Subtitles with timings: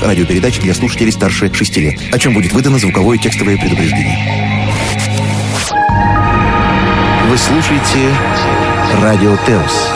[0.00, 4.68] бесплатных радиопередач для слушателей старше 6 лет, о чем будет выдано звуковое текстовое предупреждение.
[7.28, 8.14] Вы слушаете
[9.00, 9.88] Радио Теос.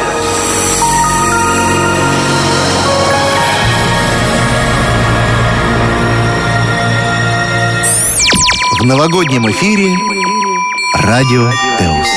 [8.80, 9.96] В новогоднем эфире
[11.02, 12.08] Радио Теос.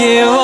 [0.00, 0.43] Его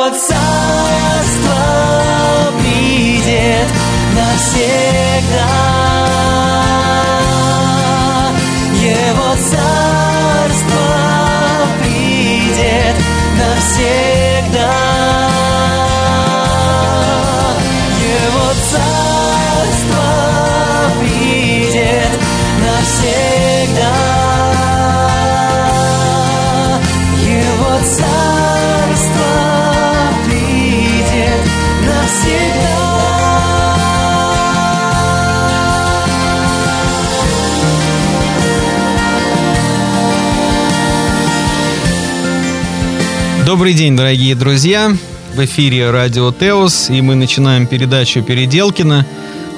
[43.51, 44.97] Добрый день, дорогие друзья!
[45.34, 49.05] В эфире Радио Теос, и мы начинаем передачу Переделкина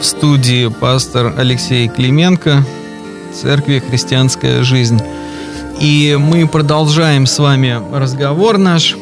[0.01, 2.65] в студии пастор Алексей Клименко,
[3.35, 4.99] Церкви «Христианская жизнь».
[5.79, 8.97] И мы продолжаем с вами разговор наш,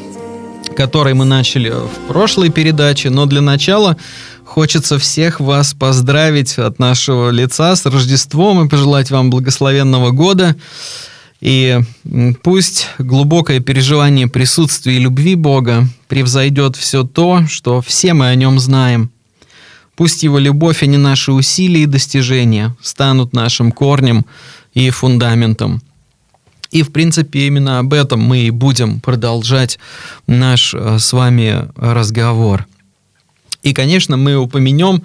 [0.74, 3.96] который мы начали в прошлой передаче, но для начала
[4.44, 10.56] хочется всех вас поздравить от нашего лица с Рождеством и пожелать вам благословенного года.
[11.40, 11.80] И
[12.42, 18.58] пусть глубокое переживание присутствия и любви Бога превзойдет все то, что все мы о нем
[18.58, 19.10] знаем.
[19.96, 24.24] Пусть его любовь, а не наши усилия и достижения, станут нашим корнем
[24.74, 25.82] и фундаментом.
[26.70, 29.78] И, в принципе, именно об этом мы и будем продолжать
[30.26, 32.66] наш э, с вами разговор.
[33.62, 35.02] И, конечно, мы упомянем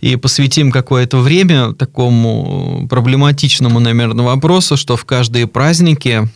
[0.00, 6.28] и посвятим какое-то время такому проблематичному, наверное, вопросу, что в каждые праздники,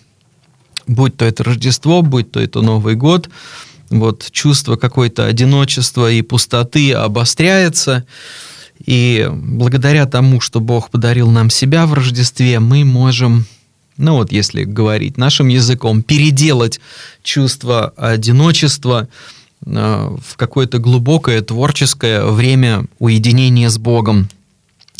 [0.86, 3.28] будь то это Рождество, будь то это Новый год,
[3.90, 8.04] вот чувство какой-то одиночества и пустоты обостряется.
[8.84, 13.46] И благодаря тому, что Бог подарил нам себя в Рождестве, мы можем,
[13.96, 16.80] ну вот если говорить нашим языком, переделать
[17.22, 19.08] чувство одиночества
[19.60, 24.28] в какое-то глубокое творческое время уединения с Богом.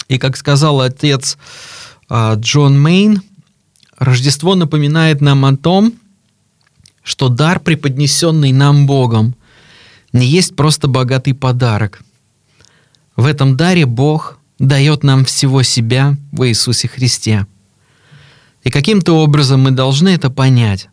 [0.09, 1.39] И как сказал отец
[2.11, 3.23] э, Джон Мейн,
[3.99, 5.93] Рождество напоминает нам о том,
[7.03, 9.35] что дар, преподнесенный нам Богом,
[10.13, 12.03] не есть просто богатый подарок.
[13.17, 17.47] В этом даре Бог дает нам всего себя в Иисусе Христе.
[18.63, 20.89] И каким-то образом мы должны это понять.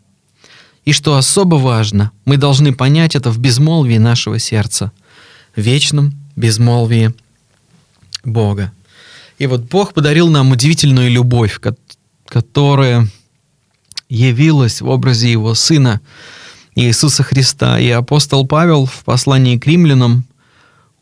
[0.86, 4.92] И что особо важно, мы должны понять это в безмолвии нашего сердца,
[5.54, 7.12] в вечном безмолвии
[8.24, 8.72] Бога.
[9.38, 11.76] И вот Бог подарил нам удивительную любовь, ко-
[12.26, 13.08] которая
[14.08, 16.00] явилась в образе Его Сына
[16.76, 17.80] Иисуса Христа.
[17.80, 20.24] И апостол Павел в послании к римлянам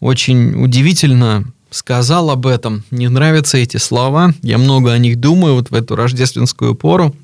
[0.00, 2.84] очень удивительно сказал об этом.
[2.90, 4.32] Не нравятся эти слова.
[4.40, 7.14] Я много о них думаю вот в эту рождественскую пору.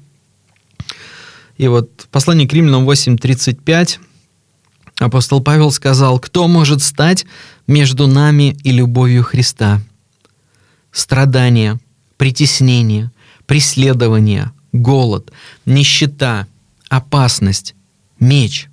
[1.60, 3.98] И вот в послании к римлянам 8.35
[4.98, 7.26] апостол Павел сказал, «Кто может стать
[7.66, 9.82] между нами и любовью Христа?»
[10.90, 11.78] Страдания,
[12.16, 13.10] притеснение,
[13.44, 15.32] преследование, голод,
[15.66, 16.46] нищета,
[16.88, 17.74] опасность,
[18.18, 18.70] меч.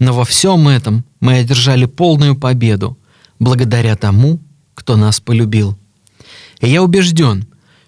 [0.00, 2.98] Но во всем этом мы одержали полную победу
[3.38, 4.40] благодаря тому,
[4.74, 5.78] кто нас полюбил.
[6.60, 7.46] И я убежден,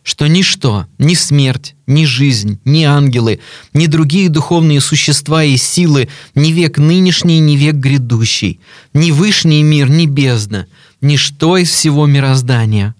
[0.08, 3.40] что ничто, ни смерть, ни жизнь, ни ангелы,
[3.74, 8.58] ни другие духовные существа и силы, ни век нынешний, ни век грядущий,
[8.94, 10.66] ни вышний мир, ни бездна,
[11.02, 12.94] ничто из всего мироздания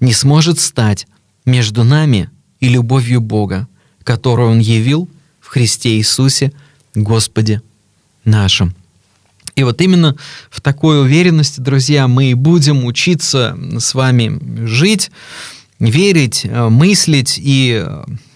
[0.00, 1.06] не сможет стать
[1.44, 2.30] между нами
[2.60, 3.68] и любовью Бога,
[4.02, 5.06] которую Он явил
[5.42, 6.50] в Христе Иисусе,
[6.94, 7.60] Господе
[8.24, 8.74] нашим.
[9.54, 10.16] И вот именно
[10.50, 15.10] в такой уверенности, друзья, мы и будем учиться с вами жить,
[15.90, 17.84] верить, э, мыслить и,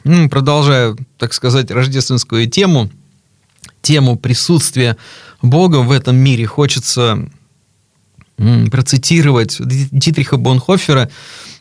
[0.04, 2.90] э, продолжая, так сказать, рождественскую тему,
[3.82, 4.96] тему присутствия
[5.42, 7.28] Бога в этом мире, хочется
[8.70, 11.10] процитировать Дитриха Бонхофера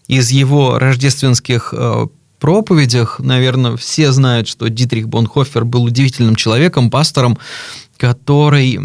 [0.08, 2.08] из его рождественских э,
[2.40, 3.20] проповедях.
[3.20, 7.38] Наверное, все знают, что Дитрих Бонхофер был удивительным человеком, пастором,
[7.98, 8.80] который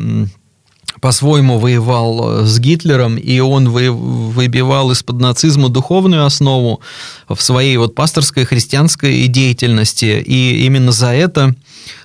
[1.03, 6.81] по-своему воевал э, с Гитлером, и он вы- выбивал из-под нацизма духовную основу
[7.29, 10.23] в своей вот пасторской христианской деятельности.
[10.25, 11.57] И именно за это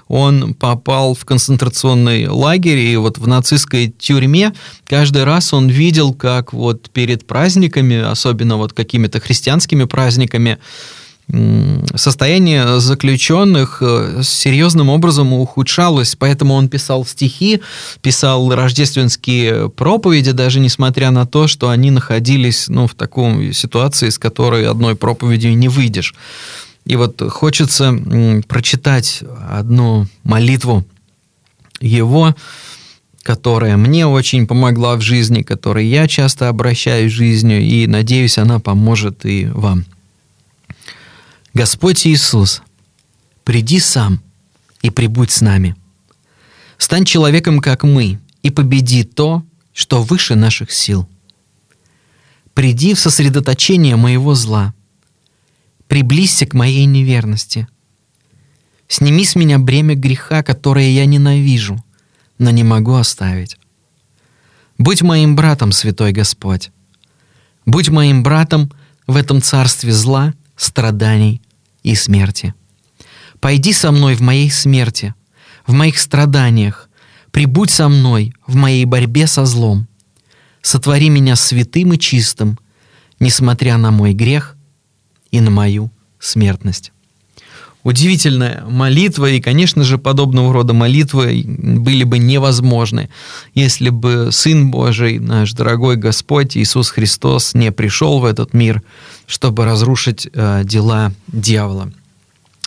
[0.07, 4.53] он попал в концентрационный лагерь, и вот в нацистской тюрьме
[4.85, 10.57] каждый раз он видел, как вот перед праздниками, особенно вот какими-то христианскими праздниками,
[11.95, 17.61] состояние заключенных э, серьезным образом ухудшалось, поэтому он писал стихи,
[18.01, 24.17] писал рождественские проповеди, даже несмотря на то, что они находились ну, в такой ситуации, с
[24.17, 26.15] которой одной проповедью не выйдешь.
[26.85, 27.93] И вот хочется
[28.47, 30.85] прочитать одну молитву
[31.81, 32.35] его,
[33.23, 39.25] которая мне очень помогла в жизни, которой я часто обращаюсь жизнью, и надеюсь, она поможет
[39.25, 39.83] и вам.
[41.57, 42.61] Господь Иисус,
[43.43, 44.21] приди сам
[44.83, 45.75] и прибудь с нами.
[46.77, 49.43] Стань человеком, как мы, и победи то,
[49.73, 51.09] что выше наших сил.
[52.53, 54.75] Приди в сосредоточение моего зла.
[55.87, 57.67] Приблизься к моей неверности.
[58.87, 61.83] Сними с меня бремя греха, которое я ненавижу,
[62.37, 63.57] но не могу оставить.
[64.77, 66.69] Будь моим братом, Святой Господь.
[67.65, 68.71] Будь моим братом
[69.07, 71.41] в этом царстве зла, страданий
[71.91, 72.53] и смерти.
[73.39, 75.13] Пойди со мной в моей смерти,
[75.65, 76.89] в моих страданиях,
[77.31, 79.87] прибудь со мной в моей борьбе со злом.
[80.61, 82.59] Сотвори меня святым и чистым,
[83.19, 84.57] несмотря на мой грех
[85.31, 86.91] и на мою смертность.
[87.87, 93.07] Удивительная молитва, и, конечно же, подобного рода молитвы были бы невозможны,
[93.53, 98.83] если бы Сын Божий, наш дорогой Господь Иисус Христос, не пришел в этот мир,
[99.25, 101.93] чтобы разрушить э, дела дьявола.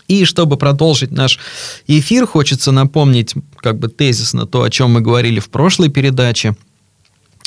[0.08, 1.38] И чтобы продолжить наш
[1.86, 6.56] эфир, хочется напомнить как бы тезисно то, о чем мы говорили в прошлой передаче–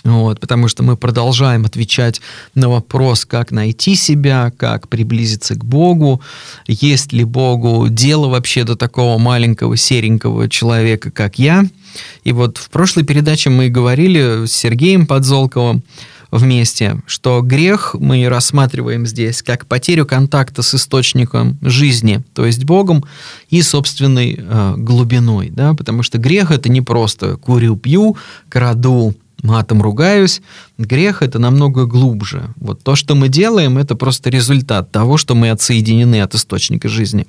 [0.03, 2.19] вот, потому что мы продолжаем отвечать
[2.55, 6.21] на вопрос, как найти себя, как приблизиться к Богу,
[6.67, 11.65] есть ли Богу дело вообще до такого маленького серенького человека, как я.
[12.23, 15.83] И вот в прошлой передаче мы говорили с Сергеем Подзолковым,
[16.33, 23.05] вместе, что грех мы рассматриваем здесь как потерю контакта с источником жизни, то есть Богом
[23.49, 28.17] и собственной э, глубиной, да, потому что грех это не просто курю, пью,
[28.49, 30.41] краду, матом ругаюсь.
[30.77, 32.49] Грех это намного глубже.
[32.57, 37.25] Вот то, что мы делаем, это просто результат того, что мы отсоединены от источника жизни.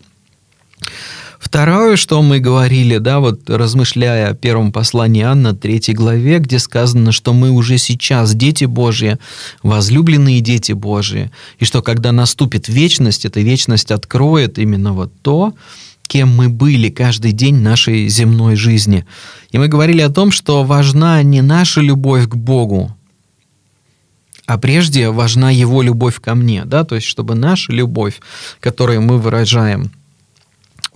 [1.44, 7.12] Второе, что мы говорили, да, вот размышляя о первом послании Анна, третьей главе, где сказано,
[7.12, 9.18] что мы уже сейчас дети Божьи,
[9.62, 15.52] возлюбленные дети Божьи, и что когда наступит вечность, эта вечность откроет именно вот то,
[16.06, 19.04] кем мы были каждый день нашей земной жизни.
[19.50, 22.96] И мы говорили о том, что важна не наша любовь к Богу,
[24.46, 28.20] а прежде важна Его любовь ко мне, да, то есть чтобы наша любовь,
[28.60, 29.90] которую мы выражаем–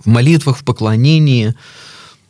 [0.03, 1.53] в молитвах, в поклонении,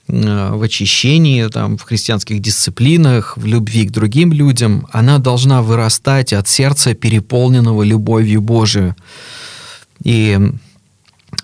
[0.08, 6.34] э, в очищении, там, в христианских дисциплинах, в любви к другим людям, она должна вырастать
[6.34, 8.96] от сердца, переполненного любовью Божию.
[10.04, 10.40] И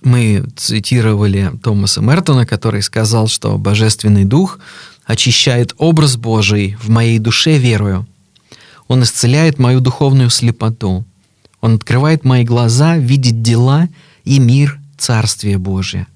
[0.05, 4.59] мы цитировали Томаса Мертона, который сказал, что Божественный Дух
[5.05, 8.07] очищает образ Божий в моей душе верою.
[8.87, 11.05] Он исцеляет мою духовную слепоту.
[11.61, 13.89] Он открывает мои глаза видеть дела
[14.23, 16.07] и мир Царствия Божия.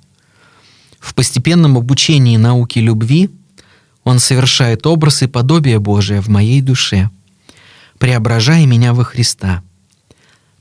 [1.00, 3.30] В постепенном обучении науки любви
[4.04, 7.10] он совершает образ и подобие Божие в моей душе,
[7.98, 9.64] преображая меня во Христа,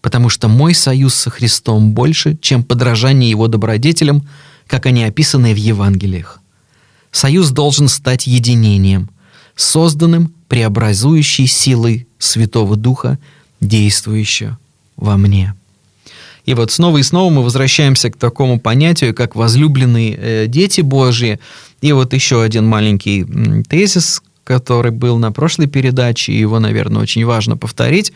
[0.00, 4.26] потому что мой союз со Христом больше, чем подражание Его добродетелям,
[4.66, 6.40] как они описаны в Евангелиях.
[7.10, 9.10] Союз должен стать единением,
[9.56, 13.18] созданным преобразующей силой Святого Духа,
[13.60, 14.58] действующего
[14.96, 15.54] во мне.
[16.44, 21.40] И вот снова и снова мы возвращаемся к такому понятию, как возлюбленные э, дети Божьи.
[21.82, 23.26] И вот еще один маленький
[23.68, 28.12] тезис, который был на прошлой передаче, и его, наверное, очень важно повторить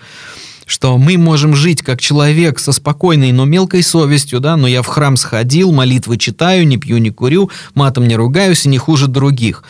[0.66, 4.86] что мы можем жить как человек со спокойной, но мелкой совестью, да, но я в
[4.86, 9.64] храм сходил, молитвы читаю, не пью, не курю, матом не ругаюсь и не хуже других.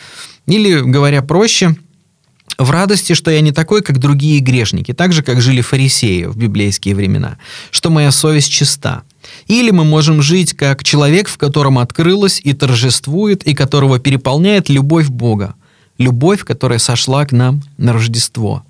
[0.45, 1.75] Или, говоря проще,
[2.57, 6.37] в радости, что я не такой, как другие грешники, так же, как жили фарисеи в
[6.37, 7.37] библейские времена,
[7.71, 9.03] что моя совесть чиста.
[9.47, 15.07] Или мы можем жить как человек, в котором открылась и торжествует, и которого переполняет любовь
[15.07, 15.55] Бога,
[15.97, 18.63] любовь, которая сошла к нам на Рождество.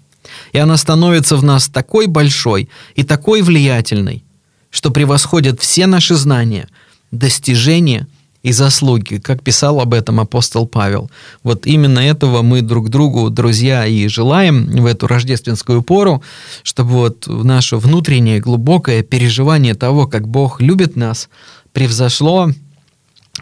[0.51, 4.23] И она становится в нас такой большой и такой влиятельной,
[4.69, 6.67] что превосходит все наши знания,
[7.11, 8.07] достижения–
[8.43, 11.09] и заслуги, как писал об этом апостол Павел.
[11.43, 16.21] Вот именно этого мы друг другу, друзья, и желаем в эту рождественскую пору,
[16.61, 21.29] чтобы вот наше внутреннее глубокое переживание того, как Бог любит нас,
[21.71, 22.49] превзошло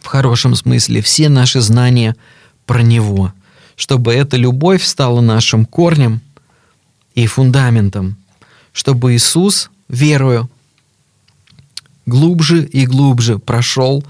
[0.02, 2.16] в хорошем смысле, все наши знания
[2.68, 3.34] про Него,
[3.76, 6.22] чтобы эта любовь стала нашим корнем
[7.16, 8.18] и фундаментом,
[8.74, 10.50] чтобы Иисус, верую,
[12.06, 14.04] глубже и глубже прошел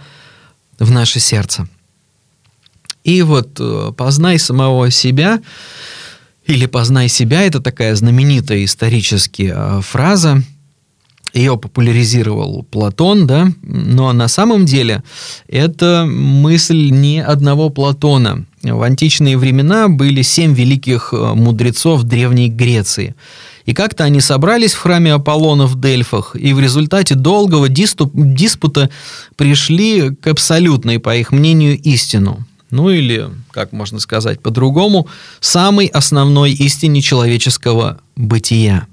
[0.80, 1.68] в наше сердце.
[3.04, 5.42] И вот э, «познай самого себя»
[6.46, 10.44] или «познай себя»— это такая знаменитая исторически э, фраза,
[11.34, 15.04] ее популяризировал Платон, да, но на самом деле
[15.48, 18.46] это мысль не одного Платона.
[18.64, 23.16] В античные времена были семь великих э, мудрецов Древней Греции.
[23.66, 28.90] И как-то они собрались в храме Аполлона в Дельфах, и в результате долгого диступ, диспута
[29.36, 32.46] пришли к абсолютной, по их мнению, истину.
[32.70, 35.08] Ну или, как можно сказать по-другому,
[35.40, 38.88] самой основной истине человеческого бытия.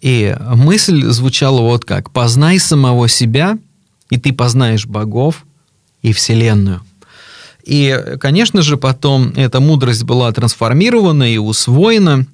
[0.00, 3.58] И мысль звучала вот как «познай самого себя,
[4.10, 5.44] и ты познаешь богов
[6.02, 6.82] и Вселенную».
[7.64, 12.26] И, конечно же, потом эта мудрость была трансформирована и усвоена,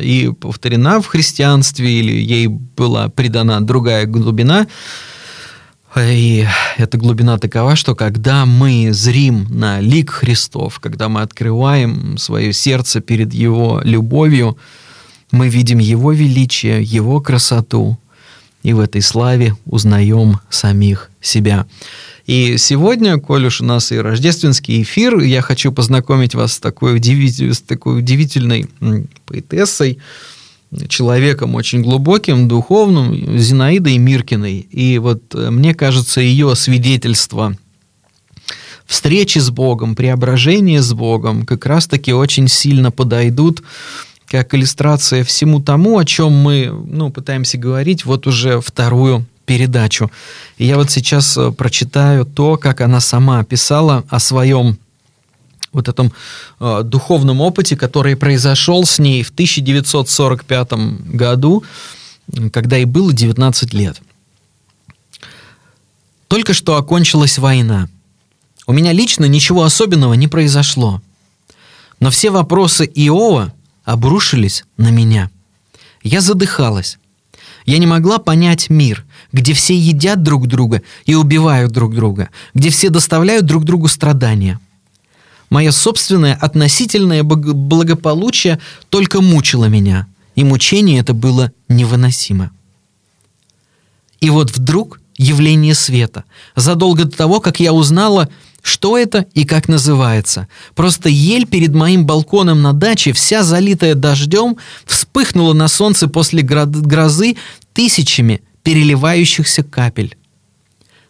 [0.00, 4.66] и повторена в христианстве, или ей была придана другая глубина.
[5.96, 12.52] И эта глубина такова, что когда мы зрим на лик Христов, когда мы открываем свое
[12.52, 14.56] сердце перед Его любовью,
[15.32, 17.98] мы видим Его величие, Его красоту,
[18.62, 21.66] и в этой славе узнаем самих себя.
[22.30, 26.94] И сегодня, коль уж у нас и рождественский эфир, я хочу познакомить вас с такой,
[26.94, 28.68] удивитель, с такой удивительной
[29.26, 29.98] поэтессой,
[30.86, 34.60] человеком очень глубоким, духовным, Зинаидой Миркиной.
[34.60, 37.56] И вот э, мне кажется, ее свидетельство
[38.86, 43.64] встречи с Богом, преображение с Богом как раз-таки очень сильно подойдут
[44.26, 50.12] как иллюстрация всему тому, о чем мы ну, пытаемся говорить вот уже вторую передачу.
[50.58, 54.78] И я вот сейчас э, прочитаю то, как она сама писала о своем
[55.72, 56.12] вот этом
[56.60, 60.72] э, духовном опыте, который произошел с ней в 1945
[61.16, 61.64] году,
[62.52, 64.00] когда ей было 19 лет.
[66.28, 67.88] Только что окончилась война.
[68.68, 71.02] У меня лично ничего особенного не произошло.
[71.98, 73.52] Но все вопросы Иова
[73.82, 75.28] обрушились на меня.
[76.04, 76.99] Я задыхалась.
[77.66, 82.70] Я не могла понять мир, где все едят друг друга и убивают друг друга, где
[82.70, 84.58] все доставляют друг другу страдания.
[85.50, 92.50] Мое собственное относительное благополучие только мучило меня, и мучение это было невыносимо.
[94.20, 96.24] И вот вдруг явление света,
[96.56, 98.28] задолго до того, как я узнала,
[98.62, 100.48] что это и как называется?
[100.74, 107.36] Просто ель перед моим балконом на даче, вся залитая дождем, вспыхнула на солнце после грозы
[107.72, 110.16] тысячами переливающихся капель.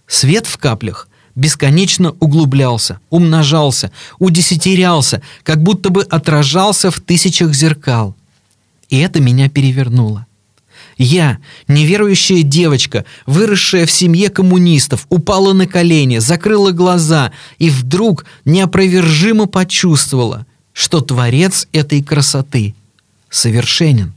[0.07, 8.15] Свет в каплях бесконечно углублялся, умножался, удесятерялся, как будто бы отражался в тысячах зеркал.
[8.89, 10.27] И это меня перевернуло.
[11.03, 19.47] Я, неверующая девочка, выросшая в семье коммунистов, упала на колени, закрыла глаза и вдруг неопровержимо
[19.47, 22.75] почувствовала, что Творец этой красоты
[23.31, 24.13] совершенен.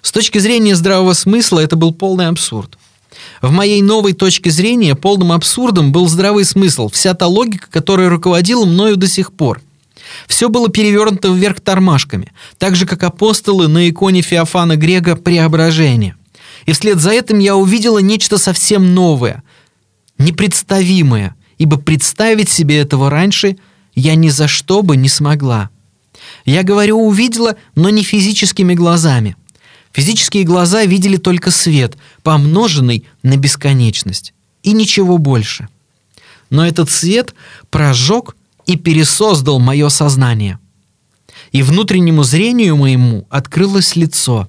[0.00, 2.76] С точки зрения здравого смысла это был полный абсурд.
[3.40, 8.64] В моей новой точке зрения полным абсурдом был здравый смысл, вся та логика, которая руководила
[8.64, 9.60] мною до сих пор–
[10.26, 16.16] все было перевернуто вверх тормашками, так же, как апостолы на иконе Феофана Грега «Преображение».
[16.66, 19.42] И вслед за этим я увидела нечто совсем новое,
[20.18, 23.56] непредставимое, ибо представить себе этого раньше
[23.94, 25.70] я ни за что бы не смогла.
[26.44, 29.36] Я говорю «увидела», но не физическими глазами.
[29.92, 35.68] Физические глаза видели только свет, помноженный на бесконечность, и ничего больше.
[36.48, 37.34] Но этот свет
[37.70, 40.58] прожег и пересоздал мое сознание.
[41.52, 44.48] И внутреннему зрению моему открылось лицо,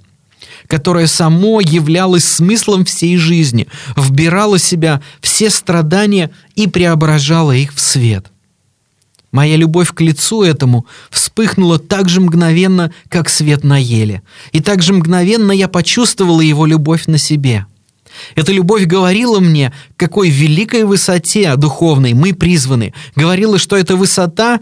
[0.68, 3.68] которое само являлось смыслом всей жизни,
[3.98, 8.28] вбирало в себя все страдания и преображало их в свет.
[9.32, 14.22] Моя любовь к лицу этому вспыхнула так же мгновенно, как свет на еле.
[14.52, 17.66] И так же мгновенно я почувствовала его любовь на себе–
[18.36, 22.94] эта любовь говорила мне, какой великой высоте духовной мы призваны.
[23.16, 24.60] Говорила, что эта высота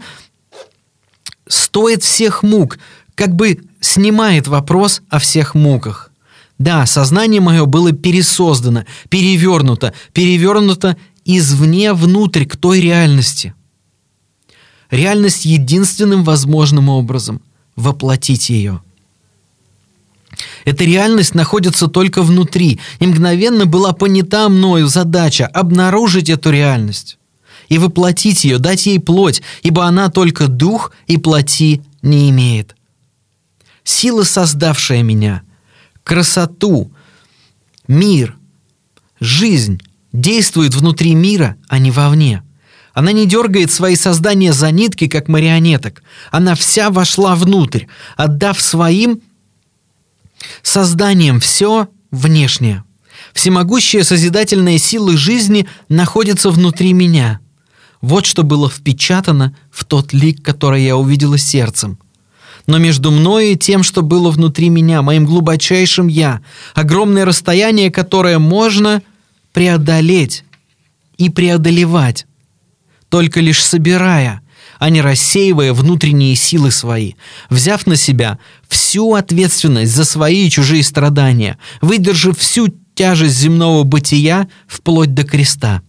[1.46, 2.78] стоит всех мук,
[3.14, 6.10] как бы снимает вопрос о всех муках.
[6.58, 13.54] Да, сознание мое было пересоздано, перевернуто, перевернуто извне внутрь к той реальности.
[14.90, 17.40] Реальность единственным возможным образом–
[17.76, 18.82] воплотить ее–
[20.64, 27.18] Эта реальность находится только внутри, и мгновенно была понята мною задача обнаружить эту реальность
[27.68, 32.76] и воплотить ее, дать ей плоть, ибо она только дух и плоти не имеет.
[33.84, 35.42] Сила, создавшая меня,
[36.04, 36.92] красоту,
[37.88, 38.36] мир,
[39.20, 39.80] жизнь,
[40.12, 42.42] действует внутри мира, а не вовне.
[42.92, 46.02] Она не дергает свои создания за нитки, как марионеток.
[46.30, 49.22] Она вся вошла внутрь, отдав своим
[50.62, 52.84] созданием все внешнее.
[53.32, 57.40] Всемогущая созидательная сила жизни находится внутри меня.
[58.00, 61.98] Вот что было впечатано в тот лик, который я увидела сердцем.
[62.66, 66.42] Но между мною и тем, что было внутри меня, моим глубочайшим «я»,
[66.74, 69.02] огромное расстояние, которое можно
[69.52, 70.44] преодолеть
[71.16, 72.26] и преодолевать,
[73.08, 74.41] только лишь собирая,
[74.82, 77.12] а не рассеивая внутренние силы свои,
[77.48, 84.48] взяв на себя всю ответственность за свои и чужие страдания, выдержав всю тяжесть земного бытия
[84.66, 85.82] вплоть до креста.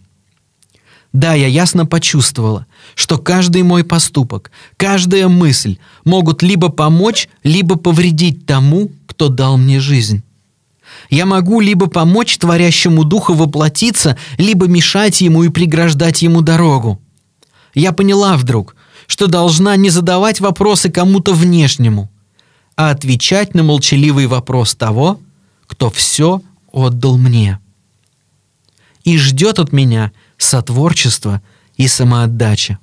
[1.12, 8.46] Да, я ясно почувствовала, что каждый мой поступок, каждая мысль могут либо помочь, либо повредить
[8.46, 10.22] тому, кто дал мне жизнь.
[11.10, 17.00] Я могу либо помочь творящему духа воплотиться, либо мешать ему и преграждать ему дорогу.
[17.74, 22.10] Я поняла вдруг, что должна не задавать вопросы кому-то внешнему,
[22.76, 25.20] а отвечать на молчаливый вопрос того,
[25.66, 26.42] кто все
[26.72, 27.58] отдал мне.
[29.04, 31.42] И ждет от меня сотворчество
[31.76, 32.78] и самоотдача.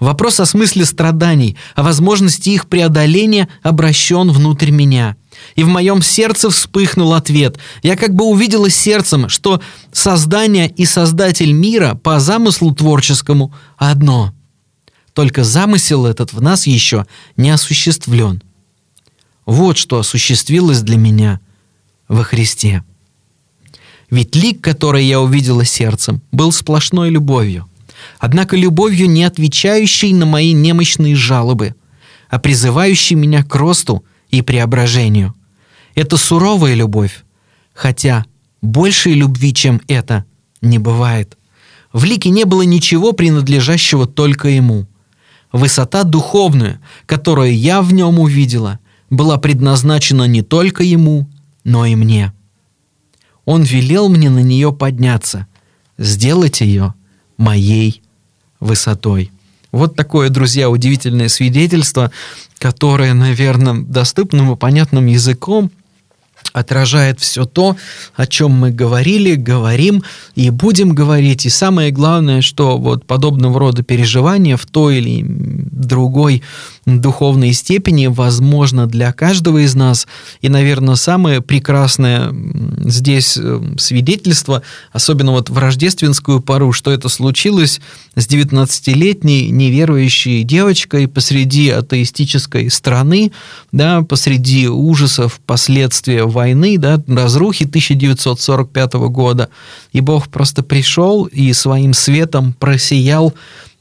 [0.00, 5.16] Вопрос о смысле страданий, о возможности их преодоления обращен внутрь меня.
[5.54, 7.58] И в моем сердце вспыхнул ответ.
[7.82, 9.60] Я как бы увидела сердцем, что
[9.92, 14.32] создание и создатель мира по замыслу творческому одно.
[15.16, 17.06] Только замысел этот в нас еще
[17.38, 18.42] не осуществлен.
[19.46, 21.40] Вот что осуществилось для меня
[22.06, 22.84] во Христе.
[24.10, 27.66] Ведь лик, который я увидела сердцем, был сплошной любовью.
[28.18, 31.74] Однако любовью, не отвечающей на мои немощные жалобы,
[32.28, 35.34] а призывающей меня к росту и преображению.
[35.94, 37.24] Это суровая любовь,
[37.72, 38.26] хотя
[38.60, 40.26] большей любви, чем это,
[40.60, 41.38] не бывает.
[41.94, 44.86] В лике не было ничего, принадлежащего только ему.
[45.52, 48.78] Высота духовная, которую я в нем увидела,
[49.10, 51.28] была предназначена не только ему,
[51.64, 52.32] но и мне.
[53.44, 55.46] Он велел мне на нее подняться,
[55.98, 56.94] сделать ее
[57.36, 58.02] моей
[58.60, 59.30] высотой.
[59.72, 62.10] Вот такое, друзья, удивительное свидетельство,
[62.58, 65.70] которое, наверное, доступным и понятным языком
[66.56, 67.76] отражает все то,
[68.14, 70.02] о чем мы говорили, говорим
[70.34, 71.44] и будем говорить.
[71.44, 76.42] И самое главное, что вот подобного рода переживания в той или другой
[76.86, 80.06] духовной степени возможно для каждого из нас.
[80.40, 82.32] И, наверное, самое прекрасное
[82.84, 87.80] здесь э, свидетельство, особенно вот в рождественскую пару, что это случилось
[88.14, 93.32] с 19-летней неверующей девочкой посреди атеистической страны,
[93.72, 96.45] да, посреди ужасов последствия войны,
[96.78, 99.48] да, разрухи 1945 года.
[99.92, 103.34] И Бог просто пришел и своим светом просиял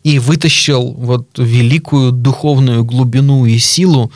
[0.03, 4.11] и вытащил вот великую духовную глубину и силу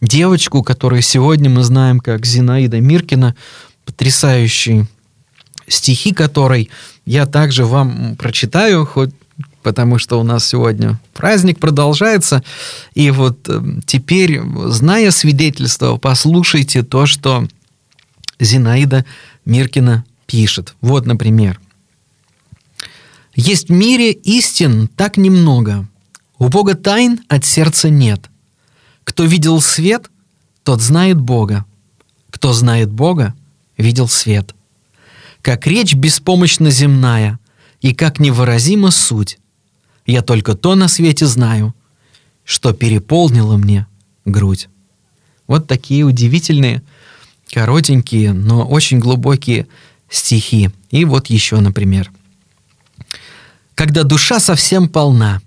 [0.00, 3.34] девочку, которую сегодня мы знаем как Зинаида Миркина,
[3.84, 4.86] потрясающие
[5.68, 6.70] стихи которой
[7.06, 9.10] я также вам прочитаю, хоть
[9.62, 12.42] потому что у нас сегодня праздник продолжается.
[12.94, 17.46] И вот э, теперь, зная свидетельство, послушайте то, что
[18.40, 19.04] Зинаида
[19.44, 20.74] Миркина пишет.
[20.80, 21.60] Вот, например.
[23.36, 25.88] Есть в мире истин так немного.
[26.38, 28.28] У Бога тайн от сердца нет.
[29.04, 30.10] Кто видел свет,
[30.64, 31.64] тот знает Бога.
[32.30, 33.34] Кто знает Бога,
[33.76, 34.54] видел свет.
[35.42, 37.38] Как речь беспомощно земная,
[37.80, 39.38] и как невыразима суть.
[40.06, 41.74] Я только то на свете знаю,
[42.44, 43.86] что переполнило мне
[44.24, 44.68] грудь.
[45.46, 46.82] Вот такие удивительные,
[47.52, 49.66] коротенькие, но очень глубокие
[50.08, 50.70] стихи.
[50.90, 52.10] И вот еще, например–
[53.80, 55.40] когда душа совсем полна,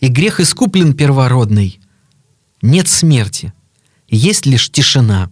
[0.00, 1.78] и грех искуплен первородный,
[2.62, 3.52] нет смерти,
[4.08, 5.28] есть лишь тишина,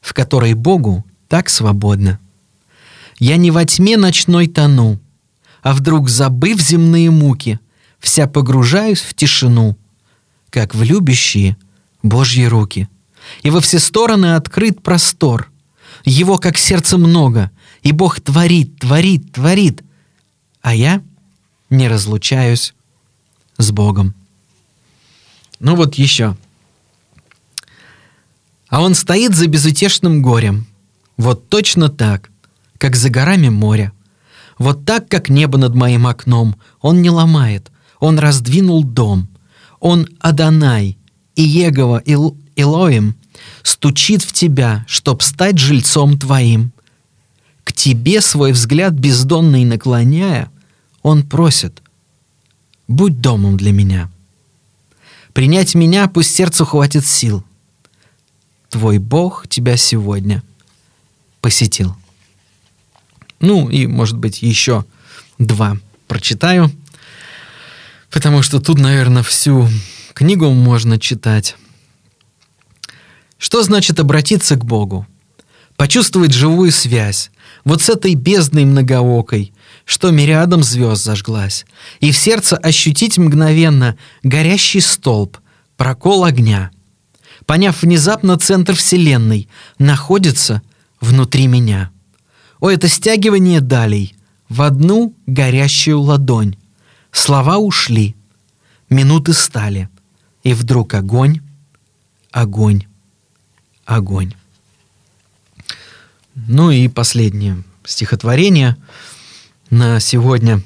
[0.00, 2.20] в которой Богу так свободно.
[3.18, 5.00] Я не во тьме ночной тону,
[5.64, 7.58] а вдруг, забыв земные муки,
[7.98, 9.76] вся погружаюсь в тишину,
[10.48, 11.56] как в любящие
[12.04, 12.88] Божьи руки.
[13.42, 15.50] И во все стороны открыт простор.
[16.04, 17.50] Его, как сердце, много,
[17.82, 19.82] и Бог творит, творит, творит.
[20.60, 21.02] А я—
[21.72, 22.74] не разлучаюсь
[23.56, 24.14] с Богом.
[25.58, 26.36] Ну вот еще.
[28.68, 30.66] А он стоит за безутешным горем.
[31.16, 32.30] Вот точно так,
[32.78, 33.92] как за горами моря.
[34.58, 36.56] Вот так, как небо над моим окном.
[36.80, 39.28] Он не ломает, он раздвинул дом.
[39.80, 40.98] Он Адонай,
[41.36, 43.16] Иегова Ил Илоим,
[43.62, 46.72] стучит в тебя, чтоб стать жильцом твоим.
[47.64, 50.50] К тебе свой взгляд бездонный наклоняя,
[51.02, 51.82] он просит,
[52.88, 54.10] будь домом для меня.
[55.32, 57.44] Принять меня пусть сердцу хватит сил—
[58.72, 60.42] твой Бог тебя сегодня
[61.42, 61.94] посетил.
[63.38, 64.86] Ну и, может быть, еще
[65.38, 65.76] два
[66.08, 66.72] прочитаю,
[68.10, 69.68] потому что тут, наверное, всю
[70.14, 71.56] книгу можно читать.
[73.42, 75.04] Что значит обратиться к Богу?
[75.76, 77.32] Почувствовать живую связь,
[77.64, 79.52] вот с этой бездной многоокой,
[79.84, 81.66] что мириадом звезд зажглась,
[81.98, 85.38] и в сердце ощутить мгновенно горящий столб,
[85.76, 86.70] прокол огня—
[87.44, 90.62] поняв внезапно центр Вселенной, находится
[91.00, 91.90] внутри меня.
[92.60, 94.14] О, это стягивание далей
[94.48, 96.56] в одну горящую ладонь.
[97.10, 98.14] Слова ушли,
[98.88, 99.88] минуты стали,
[100.44, 101.40] и вдруг огонь,
[102.30, 102.84] огонь,
[103.84, 104.34] огонь.
[106.34, 108.76] Ну и последнее стихотворение
[109.70, 110.62] на сегодня.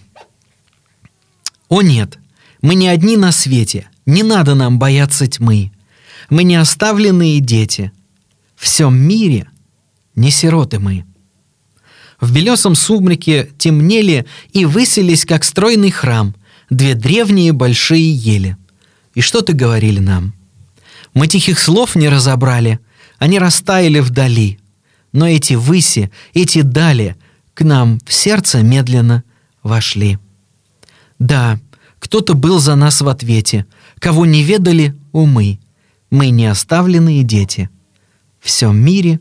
[1.69, 2.19] «О нет,
[2.63, 5.73] мы не одни на свете, не надо нам бояться тьмы.
[6.31, 7.93] Мы не оставленные дети.
[8.55, 9.49] В всем мире
[10.15, 11.05] не сироты мы.
[12.21, 16.35] В белесом сумраке темнели и высились, как стройный храм,
[16.71, 18.57] две древние большие ели.
[19.15, 20.35] И что-то говорили нам.
[21.15, 22.81] Мы тихих слов не разобрали,
[23.19, 24.59] они растаяли вдали.
[25.13, 27.17] Но эти выси, эти дали
[27.55, 29.25] к нам в сердце медленно
[29.63, 30.19] вошли.
[31.19, 31.59] Да,
[31.99, 33.67] кто-то был за нас в ответе,
[33.99, 35.59] кого не ведали умы.
[36.11, 37.71] Мы не оставленные дети.
[38.41, 39.19] Всем мире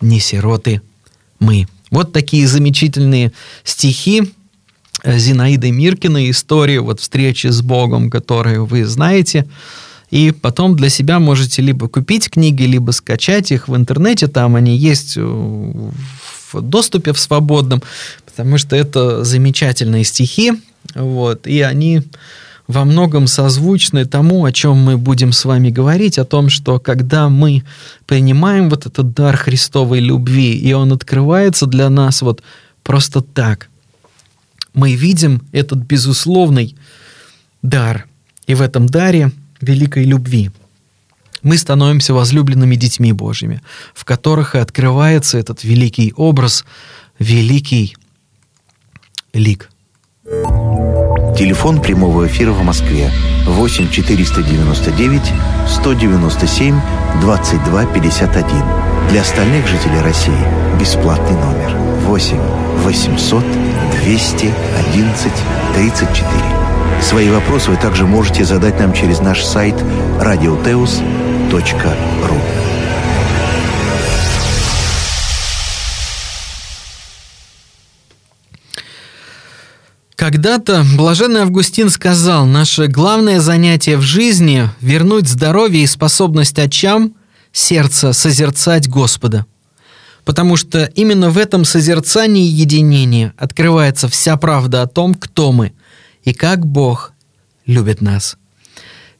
[0.00, 0.82] не сироты
[1.38, 1.66] мы.
[1.90, 3.32] Вот такие замечательные
[3.64, 4.34] стихи
[5.02, 9.46] э, Зинаиды Миркиной, историю вот встречи с Богом, которую вы знаете.
[10.10, 14.28] И потом для себя можете либо купить книги, либо скачать их в интернете.
[14.28, 17.82] Там они есть э, в доступе в свободном,
[18.24, 20.52] потому что это замечательные стихи.
[20.94, 22.02] Вот, и они
[22.68, 27.28] во многом созвучны тому, о чем мы будем с вами говорить, о том, что когда
[27.28, 27.64] мы
[28.06, 32.42] принимаем вот этот дар Христовой любви, и он открывается для нас вот
[32.82, 33.68] просто так,
[34.74, 36.76] мы видим этот безусловный
[37.62, 38.06] дар,
[38.46, 40.50] и в этом даре великой любви
[41.46, 43.62] мы становимся возлюбленными детьми Божьими,
[43.94, 46.64] в которых и открывается этот великий образ,
[47.20, 47.96] великий
[49.32, 49.70] лик.
[51.38, 53.12] Телефон прямого эфира в Москве
[53.46, 55.22] 8 499
[55.68, 56.80] 197
[57.20, 58.46] 22 51.
[59.10, 62.38] Для остальных жителей России бесплатный номер 8
[62.82, 63.44] 800
[64.02, 65.32] 211
[65.74, 66.55] 34.
[67.02, 69.74] Свои вопросы вы также можете задать нам через наш сайт
[70.20, 72.40] radioteus.ru.
[80.16, 87.14] Когда-то блаженный Августин сказал, наше главное занятие в жизни– вернуть здоровье и способность очам
[87.52, 89.46] сердца созерцать Господа.
[90.24, 95.74] Потому что именно в этом созерцании единения открывается вся правда о том, кто мы
[96.26, 97.14] и как Бог
[97.64, 98.36] любит нас.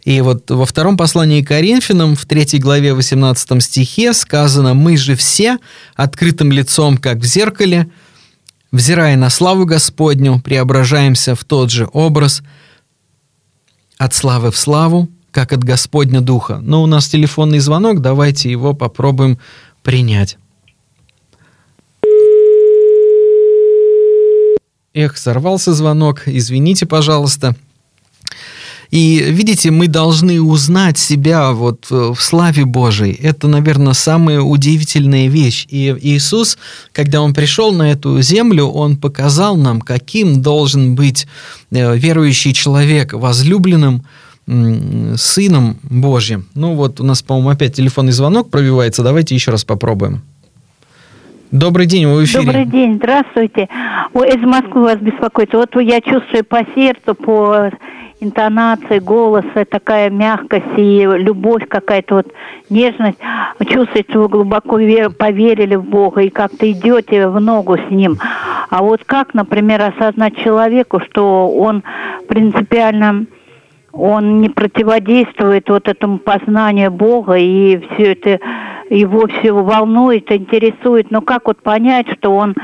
[0.04, 5.16] И вот во втором послании к Коринфянам, в третьей главе 18 стихе сказано «Мы же
[5.16, 5.58] все
[5.94, 7.90] открытым лицом, как в зеркале,
[8.70, 12.42] взирая на славу Господню, преображаемся в тот же образ
[13.98, 16.58] от славы в славу, как от Господня Духа.
[16.62, 19.38] Но у нас телефонный звонок, давайте его попробуем
[19.82, 20.38] принять.
[24.96, 27.54] Эх, сорвался звонок, извините, пожалуйста.
[28.90, 33.12] И видите, мы должны узнать себя вот э, в славе Божией.
[33.12, 35.66] Это, наверное, самая удивительная вещь.
[35.68, 36.56] И Иисус,
[36.92, 41.26] когда Он пришел на эту землю, Он показал нам, каким должен быть
[41.72, 44.02] э, верующий человек, возлюбленным
[44.46, 46.46] Сыном Божьим.
[46.54, 49.02] Ну вот у нас, по-моему, опять телефонный звонок пробивается.
[49.02, 50.22] Давайте еще раз попробуем.
[51.52, 52.44] Добрый день, вы в эфире.
[52.44, 53.68] Добрый день, здравствуйте.
[54.12, 55.54] Ой, из Москвы вас беспокоит.
[55.54, 57.70] Вот я чувствую по сердцу, по
[58.20, 62.32] интонации голоса, такая мягкость и любовь какая-то вот
[62.68, 63.18] нежность.
[63.64, 68.18] Чувствуете, вы глубоко вер, поверили в Бога и как-то идете в ногу с Ним.
[68.70, 71.84] А вот как, например, осознать человеку, что он
[72.28, 73.26] принципиально
[73.92, 78.38] он не противодействует вот этому познанию Бога и все это
[78.90, 81.10] его все волнует, интересует.
[81.10, 82.54] Но как вот понять, что он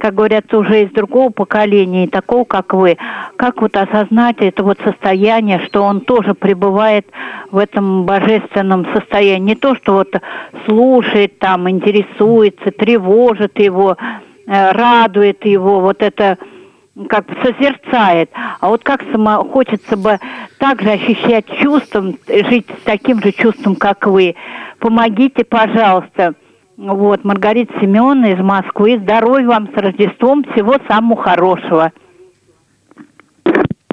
[0.00, 2.96] как говорят, уже из другого поколения, такого, как вы,
[3.36, 7.06] как вот осознать это вот состояние, что он тоже пребывает
[7.50, 9.50] в этом божественном состоянии.
[9.50, 10.08] Не то, что вот
[10.66, 13.96] слушает там, интересуется, тревожит его,
[14.46, 16.38] э, радует его, вот это
[17.08, 18.30] как бы созерцает,
[18.60, 20.18] а вот как само, хочется бы
[20.58, 24.34] также ощущать чувством, жить с таким же чувством, как вы.
[24.80, 26.34] Помогите, пожалуйста.
[26.76, 28.98] Вот, Маргарита Семеновна из Москвы.
[29.02, 30.42] Здоровья вам с Рождеством.
[30.44, 31.92] Всего самого хорошего.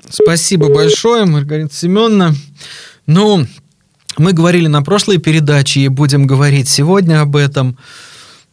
[0.09, 2.31] Спасибо большое, Маргарита Семеновна.
[3.05, 3.41] Ну,
[4.17, 7.77] мы говорили на прошлой передаче и будем говорить сегодня об этом.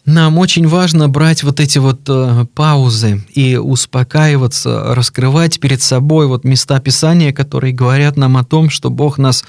[0.04, 6.44] Нам очень важно брать вот эти вот э, паузы и успокаиваться, раскрывать перед собой вот
[6.44, 9.44] места Писания, которые говорят нам о том, что Бог нас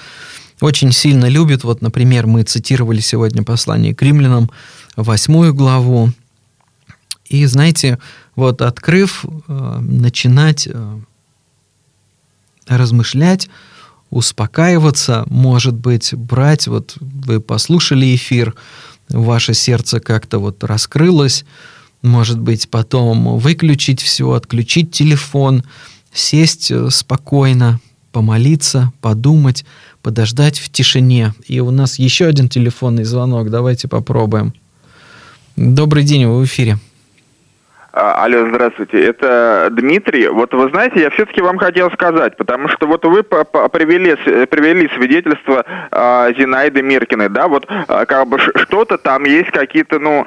[0.60, 1.64] очень сильно любит.
[1.64, 4.50] Вот, например, мы цитировали сегодня послание к римлянам,
[4.96, 6.12] восьмую главу.
[7.26, 7.98] И, знаете,
[8.34, 10.98] вот открыв, э, начинать э,
[12.66, 13.48] размышлять,
[14.10, 18.54] успокаиваться, может быть, брать, вот вы послушали эфир,
[19.08, 21.44] ваше сердце как-то вот раскрылось,
[22.02, 25.64] может быть, потом выключить все, отключить телефон,
[26.12, 27.80] сесть э, спокойно,
[28.12, 29.64] помолиться, подумать,
[30.06, 31.34] подождать в тишине.
[31.48, 33.50] И у нас еще один телефонный звонок.
[33.50, 34.54] Давайте попробуем.
[35.56, 36.78] Добрый день, вы в эфире.
[37.98, 39.02] А, алло, здравствуйте.
[39.06, 40.28] Это Дмитрий.
[40.28, 45.64] Вот вы знаете, я все-таки вам хотел сказать, потому что вот вы привели, привели свидетельство
[45.90, 50.26] э, Зинаиды Миркиной, да, вот э, как бы что-то там есть какие-то, ну,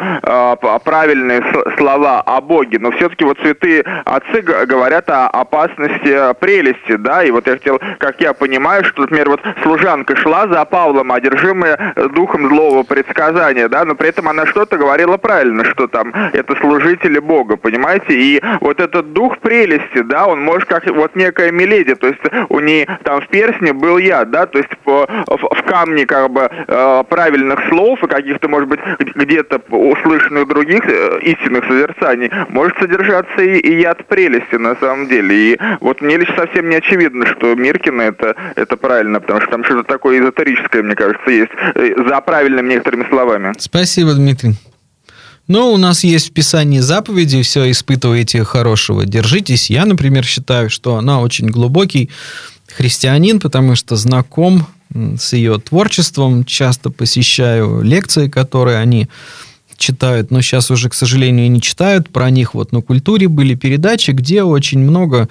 [0.83, 1.43] правильные
[1.77, 7.45] слова о Боге, но все-таки вот святые отцы говорят о опасности прелести, да, и вот
[7.45, 12.81] я хотел, как я понимаю, что, например, вот служанка шла за Павлом, одержимая духом злого
[12.81, 18.07] предсказания, да, но при этом она что-то говорила правильно, что там это служители Бога понимаете?
[18.09, 22.59] И вот этот дух прелести, да, он может как вот некая миледи, то есть у
[22.59, 26.49] нее там в персне был я, да, то есть по, в, в камне как бы
[26.49, 28.79] э, правильных слов и каких-то, может быть,
[29.15, 35.35] где-то услышанных других э, истинных созерцаний может содержаться и, и яд прелести на самом деле.
[35.35, 39.63] И вот мне лишь совсем не очевидно, что Миркина это, это правильно, потому что там
[39.63, 43.53] что-то такое эзотерическое, мне кажется, есть, э, за правильными некоторыми словами.
[43.57, 44.55] Спасибо, Дмитрий.
[45.49, 49.71] Но у нас есть в Писании заповеди, все испытываете хорошего, держитесь.
[49.71, 52.11] Я, например, считаю, что она очень глубокий
[52.67, 59.09] христианин, потому что знаком с ее творчеством, часто посещаю лекции, которые они
[59.75, 62.09] читают, но сейчас уже, к сожалению, не читают.
[62.09, 65.29] Про них вот на культуре были передачи, где очень много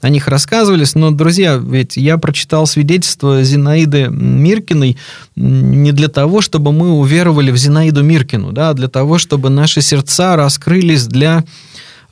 [0.00, 0.94] о них рассказывались.
[0.94, 4.96] Но, друзья, ведь я прочитал свидетельство Зинаиды Миркиной
[5.36, 9.82] не для того, чтобы мы уверовали в Зинаиду Миркину, да, а для того, чтобы наши
[9.82, 11.44] сердца раскрылись для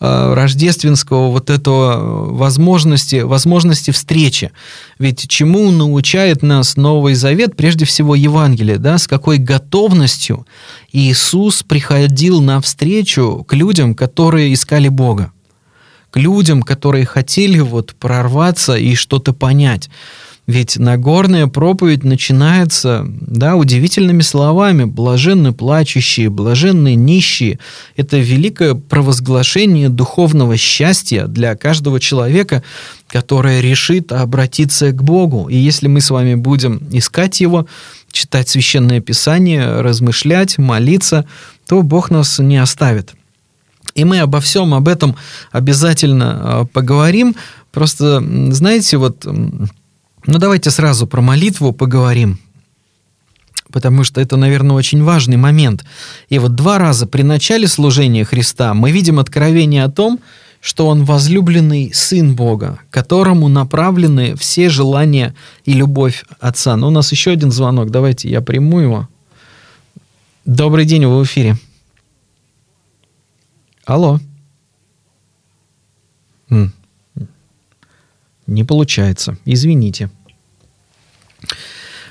[0.01, 4.51] э, рождественского вот этого возможности, возможности встречи.
[4.99, 7.57] Ведь чему научает нас Новый Завет?
[7.57, 10.47] Прежде всего Евангелие, да, с какой готовностью
[10.93, 15.33] Иисус приходил навстречу к людям, которые искали Бога
[16.11, 19.91] к людям, которые хотели вот прорваться и что-то понять.
[20.49, 24.85] Ведь Нагорная проповедь начинается, да, удивительными словами.
[24.85, 27.59] Блаженны плачущие, блаженны нищие.
[27.97, 32.63] Это великое провозглашение духовного счастья для каждого человека,
[33.09, 35.49] которое решит обратиться к Богу.
[35.51, 37.67] И если мы с вами будем искать Его,
[38.11, 41.27] читать Священное Писание, размышлять, молиться,
[41.67, 43.18] то Бог нас не оставит.
[43.99, 45.17] И мы обо всем об этом
[45.51, 47.35] обязательно а, поговорим.
[47.73, 52.39] Просто, знаете, вот, ну давайте сразу про молитву поговорим
[53.71, 55.85] потому что это, наверное, очень важный момент.
[56.31, 60.21] И вот два раза при начале служения Христа мы видим откровение о том,
[60.63, 65.35] что Он возлюбленный Сын Бога, которому направлены все желания
[65.67, 66.77] и любовь Отца.
[66.77, 69.09] Но у нас еще один звонок, давайте я приму его.
[70.47, 71.59] Добрый день, вы в эфире.
[73.89, 74.21] Алло.
[76.51, 76.75] М.
[78.47, 79.39] Не получается.
[79.47, 80.11] Извините.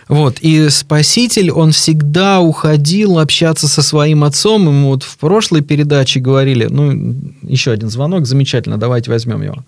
[0.08, 4.64] Вот, и Спаситель, он всегда уходил общаться со своим отцом.
[4.64, 9.64] Мы вот в прошлой передаче говорили, ну, еще один звонок, замечательно, давайте возьмем его.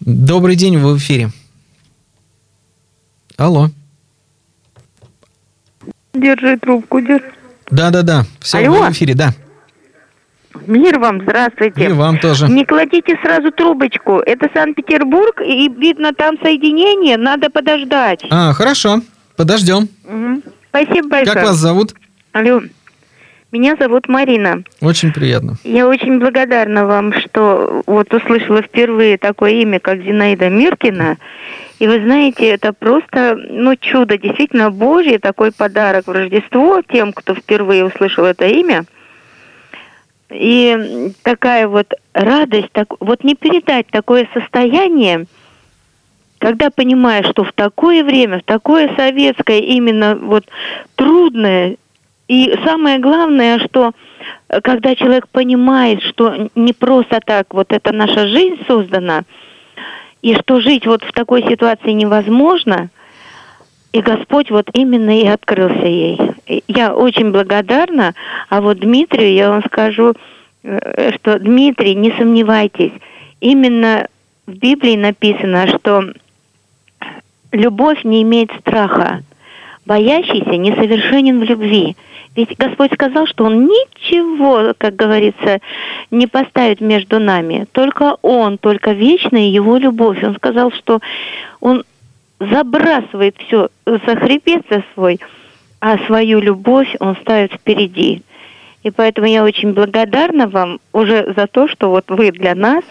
[0.00, 1.30] Добрый день, вы в эфире.
[3.36, 3.70] Алло.
[6.12, 7.32] Держи трубку, держи.
[7.70, 8.88] Да-да-да, все, Алло.
[8.88, 9.32] в эфире, да.
[10.66, 11.86] Мир вам, здравствуйте.
[11.86, 12.48] И вам тоже.
[12.48, 14.18] Не кладите сразу трубочку.
[14.18, 18.24] Это Санкт-Петербург, и видно там соединение, надо подождать.
[18.30, 19.00] А, хорошо,
[19.36, 19.88] подождем.
[20.04, 20.42] Мгм.
[20.68, 21.34] Спасибо большое.
[21.34, 21.94] Как вас зовут?
[22.32, 22.62] Алло.
[23.52, 24.64] Меня зовут Марина.
[24.80, 25.54] Очень приятно.
[25.62, 31.18] Я очень благодарна вам, что вот услышала впервые такое имя, как Зинаида Миркина.
[31.78, 37.36] И вы знаете, это просто, ну, чудо, действительно Божье, такой подарок в Рождество тем, кто
[37.36, 38.86] впервые услышал это имя.
[40.30, 45.26] И такая вот радость, так, вот не передать такое состояние,
[46.38, 50.44] когда понимаешь, что в такое время, в такое советское, именно вот
[50.94, 51.76] трудное,
[52.26, 53.92] и самое главное, что
[54.48, 59.24] э, когда человек понимает, что не просто так вот эта наша жизнь создана,
[60.22, 62.88] и что жить вот в такой ситуации невозможно,
[63.92, 66.18] и Господь вот именно и открылся ей.
[66.68, 68.14] Я очень благодарна,
[68.48, 70.14] а вот Дмитрию я вам скажу,
[70.62, 72.92] э, что Дмитрий, не сомневайтесь,
[73.40, 74.08] именно
[74.46, 76.12] в Библии написано, что
[77.52, 79.22] любовь не имеет страха,
[79.86, 81.96] боящийся несовершенен в любви.
[82.36, 85.60] Ведь Господь сказал, что Он ничего, как говорится,
[86.10, 87.66] не поставит между нами.
[87.72, 90.22] Только Он, только вечная Его любовь.
[90.24, 90.98] Он сказал, что
[91.60, 91.84] Он
[92.40, 95.20] забрасывает все за хребет свой,
[95.84, 98.22] а свою любовь Он ставит впереди.
[98.84, 102.82] И поэтому я очень благодарна вам уже за то, что вот вы для нас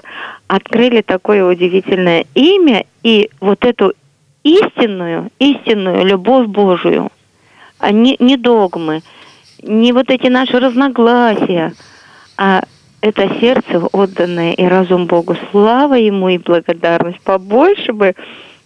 [0.45, 3.93] открыли такое удивительное имя и вот эту
[4.43, 7.09] истинную, истинную любовь Божию,
[7.79, 9.01] а не, не догмы,
[9.63, 11.73] не вот эти наши разногласия,
[12.37, 12.61] а
[13.01, 15.35] это сердце отданное и разум Богу.
[15.49, 17.21] Слава Ему и благодарность.
[17.21, 18.13] Побольше бы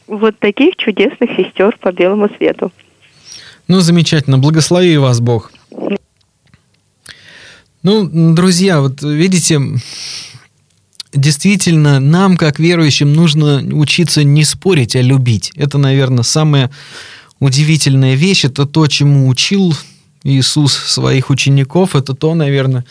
[0.06, 2.74] вот таких чудесных сестер по белому свету.
[3.68, 4.38] Ну, замечательно.
[4.38, 5.52] Благослови вас Бог.
[7.84, 9.62] Ну, друзья, вот видите,
[11.14, 15.52] действительно, нам, как верующим, нужно учиться не спорить, а любить.
[15.56, 16.72] Это, наверное, самая
[17.40, 18.46] удивительная вещь.
[18.46, 19.76] Это то, чему учил
[20.24, 21.96] Иисус своих учеников.
[21.96, 22.86] Это то, наверное,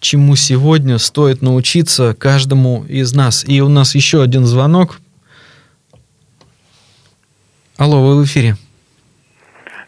[0.00, 3.44] чему сегодня стоит научиться каждому из нас.
[3.46, 5.00] И у нас еще один звонок.
[7.76, 8.56] Алло, вы в эфире.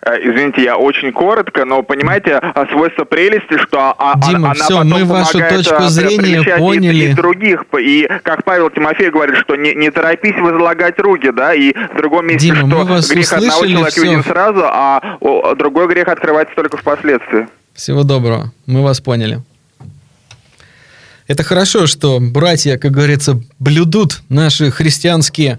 [0.07, 4.55] Э, извините, я очень коротко, но понимаете, а, свойство прелести, что а, а, Дима, она
[4.55, 7.05] все, потом мы вашу помогает точку зрения привлечать и- поняли.
[7.05, 7.65] И, других.
[7.81, 12.27] И как Павел Тимофей говорит, что не, не торопись возлагать руки, да, и в другом
[12.27, 14.03] месте, Дима, что грех одного услышали, человека всё.
[14.03, 15.17] виден сразу, а
[15.57, 17.49] другой грех открывается только впоследствии.
[17.73, 18.53] Всего доброго.
[18.67, 19.41] Мы вас поняли.
[21.27, 25.59] Это хорошо, что братья, как говорится, блюдут наши христианские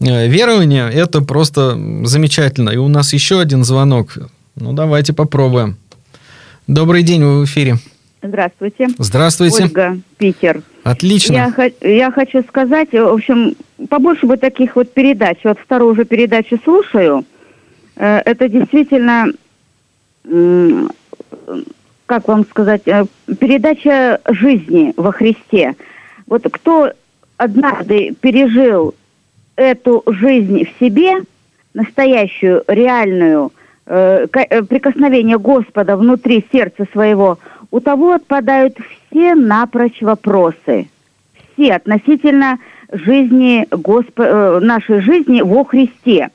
[0.00, 0.88] э, верования.
[0.88, 2.70] Это просто замечательно.
[2.70, 4.18] И у нас еще один звонок.
[4.54, 5.76] Ну, давайте попробуем.
[6.66, 7.78] Добрый день, вы в эфире.
[8.22, 8.88] Здравствуйте.
[8.98, 9.64] Здравствуйте.
[9.64, 10.62] Ольга, Питер.
[10.82, 11.54] Отлично.
[11.56, 13.54] Я, я хочу сказать, в общем,
[13.88, 15.38] побольше бы таких вот передач.
[15.44, 17.24] Вот вторую уже передачу слушаю.
[17.96, 19.32] Э, Это действительно,
[22.08, 23.04] как вам сказать, э,
[23.38, 25.74] передача жизни во Христе.
[26.26, 26.90] Вот кто
[27.36, 28.94] однажды пережил
[29.56, 31.18] эту жизнь в себе,
[31.74, 33.52] настоящую, реальную,
[33.86, 37.38] э, э, прикосновение Господа внутри сердца своего,
[37.70, 38.78] у того отпадают
[39.10, 40.88] все напрочь вопросы.
[41.52, 42.58] Все относительно
[42.90, 46.30] жизни э, нашей жизни во Христе.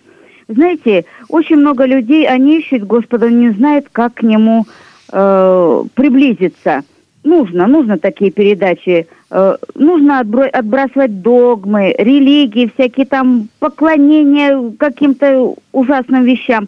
[0.48, 4.68] Знаете, очень много людей, они ищут Господа, не знают, как к Нему
[5.14, 6.82] э, приблизиться.
[7.24, 9.08] Нужно, нужно такие передачи.
[9.30, 16.68] Э, нужно отбро- отбрасывать догмы, религии, всякие там поклонения каким-то ужасным вещам.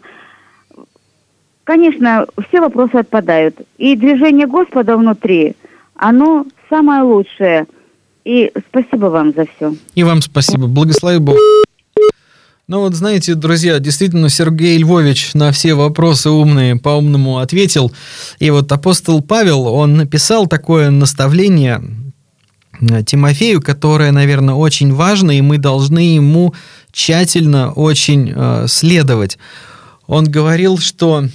[1.64, 3.56] Конечно, все вопросы отпадают.
[3.76, 5.56] И движение Господа внутри,
[5.96, 7.66] оно самое лучшее.
[8.24, 9.74] И спасибо вам за все.
[9.94, 10.66] И вам спасибо.
[10.66, 11.36] Благослови Бог.
[12.68, 17.92] Ну вот знаете, друзья, действительно Сергей Львович на все вопросы умные по-умному ответил.
[18.40, 21.80] И вот апостол Павел, он написал такое наставление
[22.80, 26.54] э, Тимофею, которое, наверное, очень важно, и мы должны ему
[26.90, 29.38] тщательно очень э, следовать.
[30.08, 31.28] Он говорил, что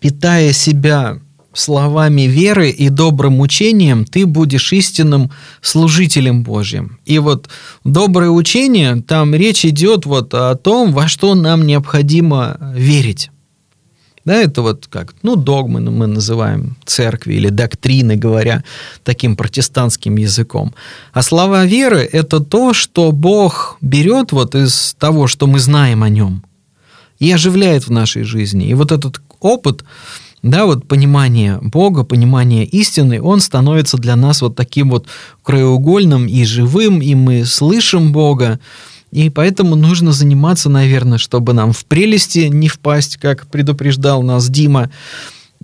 [0.00, 1.18] питая себя
[1.54, 5.30] словами веры и добрым учением, ты будешь истинным
[5.62, 6.98] служителем Божьим.
[7.06, 7.48] И вот
[7.84, 13.30] доброе учение, там речь идет вот о том, во что нам необходимо верить.
[14.24, 18.64] Да, это вот как, ну, догмы мы называем церкви или доктрины, говоря
[19.02, 20.74] таким протестантским языком.
[21.12, 26.08] А слова веры– это то, что Бог берет вот из того, что мы знаем о
[26.08, 26.42] нем,
[27.18, 28.66] и оживляет в нашей жизни.
[28.66, 29.84] И вот этот опыт,
[30.44, 35.06] да, вот понимание Бога, понимание истины, он становится для нас вот таким вот
[35.42, 38.60] краеугольным и живым, и мы слышим Бога,
[39.10, 44.90] и поэтому нужно заниматься, наверное, чтобы нам в прелести не впасть, как предупреждал нас Дима,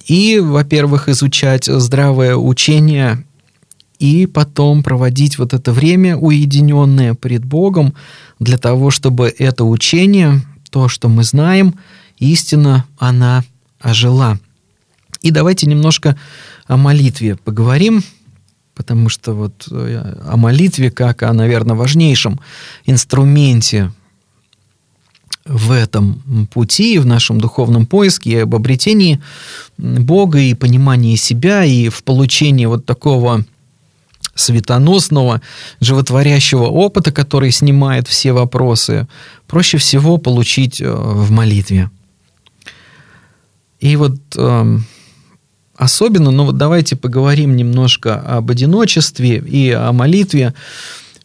[0.07, 3.23] и, во-первых, изучать здравое учение
[3.99, 7.93] и потом проводить вот это время уединенное пред Богом
[8.39, 11.75] для того, чтобы это учение, то, что мы знаем,
[12.19, 13.45] истина, она
[13.79, 14.39] ожила.
[15.23, 16.17] И давайте немножко
[16.67, 18.03] о молитве поговорим,
[18.75, 22.41] потому что вот э, о молитве как о, наверное, важнейшем
[22.87, 23.93] инструменте
[25.45, 29.21] в этом пути, в нашем духовном поиске, об обретении
[29.77, 33.45] Бога и понимании себя, и в получении вот такого
[34.35, 35.43] светоносного,
[35.81, 39.07] животворящего опыта, который снимает все вопросы,
[39.47, 41.91] проще всего получить э, в молитве.
[43.81, 44.79] И вот э,
[45.81, 50.53] особенно, ну вот давайте поговорим немножко об одиночестве и о молитве.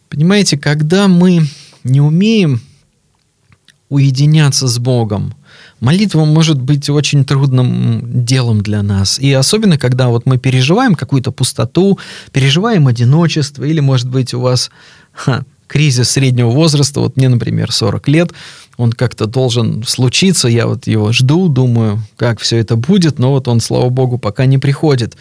[0.08, 1.42] Понимаете, когда мы
[1.84, 2.62] не умеем
[3.90, 5.34] уединяться с Богом,
[5.80, 9.18] молитва может быть очень трудным делом для нас.
[9.18, 11.98] И особенно, когда вот мы переживаем какую-то пустоту,
[12.32, 14.70] переживаем одиночество, или, может быть, у вас
[15.12, 18.30] ха, кризис среднего возраста, вот мне, например, 40 лет,
[18.76, 23.48] он как-то должен случиться, я вот его жду, думаю, как все это будет, но вот
[23.48, 25.16] он, слава богу, пока не приходит.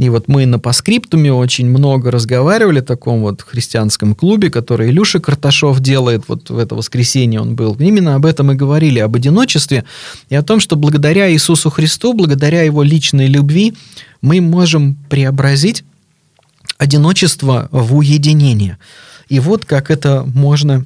[0.00, 5.20] И вот мы на паскриптуме очень много разговаривали в таком вот христианском клубе, который Илюша
[5.20, 7.76] Карташов делает, вот в это воскресенье он был.
[7.78, 9.84] Именно об этом и говорили, об одиночестве
[10.30, 13.74] и о том, что благодаря Иисусу Христу, благодаря Его личной любви,
[14.22, 15.84] мы можем преобразить
[16.78, 18.78] одиночество в уединение.
[19.30, 20.84] И вот как это можно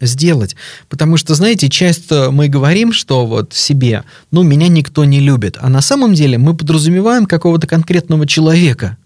[0.00, 0.54] сделать.
[0.88, 5.56] Потому что, знаете, часто мы говорим, что вот себе, ну, меня никто не любит.
[5.60, 8.96] А на самом деле мы подразумеваем какого-то конкретного человека,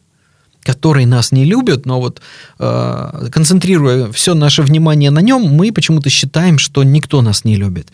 [0.67, 2.21] который нас не любит, но вот
[2.59, 7.89] э, концентрируя все наше внимание на нем, мы почему-то считаем, что никто нас не любит.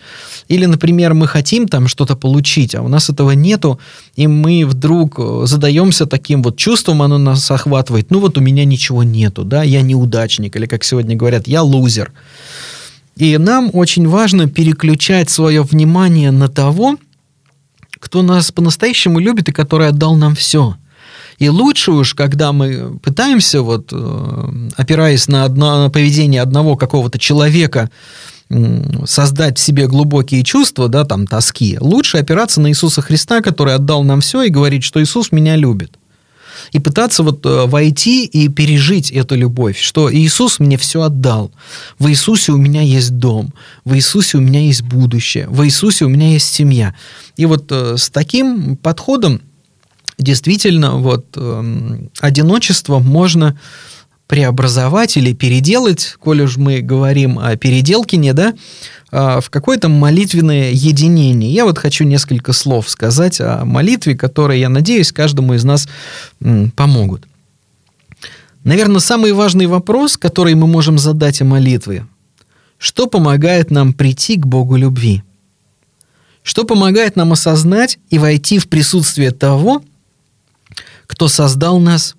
[0.49, 3.79] Или, например, мы хотим там что-то получить, а у нас этого нету,
[4.17, 9.03] и мы вдруг задаемся таким вот чувством, оно нас охватывает, ну вот у меня ничего
[9.03, 12.13] нету, да, я неудачник, или, как сегодня говорят, я лузер.
[13.17, 16.97] И нам очень важно переключать свое внимание на того,
[18.01, 20.77] кто нас по-настоящему любит и который отдал нам все.
[21.39, 27.19] И лучше уж, когда мы пытаемся, вот, э, опираясь на, одно, на поведение одного какого-то
[27.19, 27.91] человека,
[29.07, 34.05] создать в себе глубокие чувства, да, там, тоски, лучше опираться на Иисуса Христа, который отдал
[34.05, 35.97] нам все, и говорить, что Иисус меня любит
[36.71, 41.51] и пытаться вот э, войти и пережить эту любовь, что Иисус мне все отдал.
[41.99, 43.53] В Иисусе у меня есть дом,
[43.85, 46.95] в Иисусе у меня есть будущее, в Иисусе у меня есть семья.
[47.37, 49.43] И вот э, с таким подходом
[50.19, 53.59] действительно вот э, одиночество можно
[54.33, 58.55] преобразовать или переделать, коль уж мы говорим о переделкине, да,
[59.11, 61.53] а, в какое-то молитвенное единение.
[61.53, 65.87] Я вот хочу несколько слов сказать о молитве, которые, я надеюсь, каждому из нас
[66.77, 67.27] помогут.
[68.65, 72.07] Наверное, самый важный вопрос, который мы можем задать о молитве,
[72.79, 75.23] что помогает нам прийти к Богу любви?
[76.43, 79.83] Что помогает нам осознать и войти в присутствие того,
[81.13, 82.17] кто создал нас,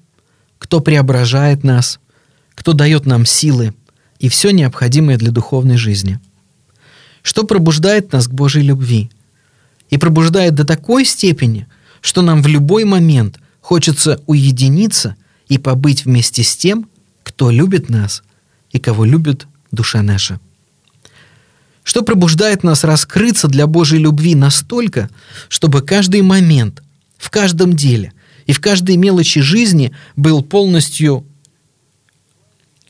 [0.59, 1.99] кто преображает нас,
[2.53, 3.73] кто дает нам силы
[4.19, 6.19] и все необходимое для духовной жизни–
[7.23, 9.09] что пробуждает нас к Божьей любви.
[9.89, 11.67] И пробуждает до такой степени,
[12.01, 15.15] что нам в любой момент хочется уединиться
[15.47, 16.89] и побыть вместе с тем,
[17.23, 18.23] кто любит нас
[18.71, 20.39] и кого любит душа наша.
[21.83, 25.09] Что пробуждает нас раскрыться для Божьей любви настолько,
[25.47, 26.83] чтобы каждый момент,
[27.17, 28.13] в каждом деле
[28.45, 31.25] и в каждой мелочи жизни был полностью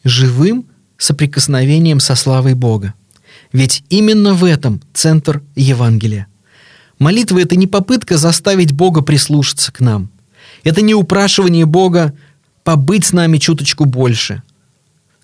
[0.03, 0.65] живым
[0.97, 2.93] соприкосновением со славой Бога.
[3.51, 6.27] Ведь именно в этом центр Евангелия.
[6.99, 10.09] Молитва– это не попытка заставить Бога прислушаться к нам.
[10.63, 12.13] Это не упрашивание Бога
[12.63, 14.41] побыть с нами чуточку больше.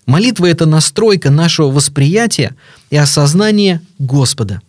[0.06, 2.54] Молитва– это настройка нашего восприятия
[2.90, 4.60] и осознания Господа,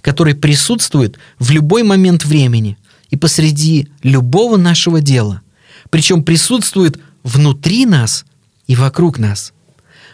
[0.00, 2.76] который присутствует в любой момент времени
[3.10, 5.42] и посреди любого нашего дела,
[5.90, 8.24] причем присутствует внутри нас
[8.66, 9.52] и вокруг нас.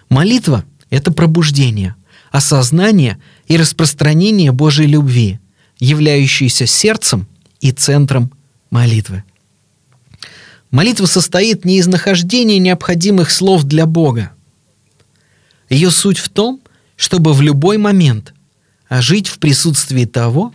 [0.08, 1.94] Молитва– это пробуждение–
[2.30, 5.40] осознание и распространение Божьей любви,
[5.78, 7.26] являющейся сердцем
[7.60, 8.32] и центром
[8.70, 9.24] молитвы.
[10.70, 14.32] Молитва состоит не из нахождения необходимых слов для Бога.
[15.70, 16.60] Ее суть в том,
[16.96, 18.34] чтобы в любой момент
[18.90, 20.52] жить в присутствии того,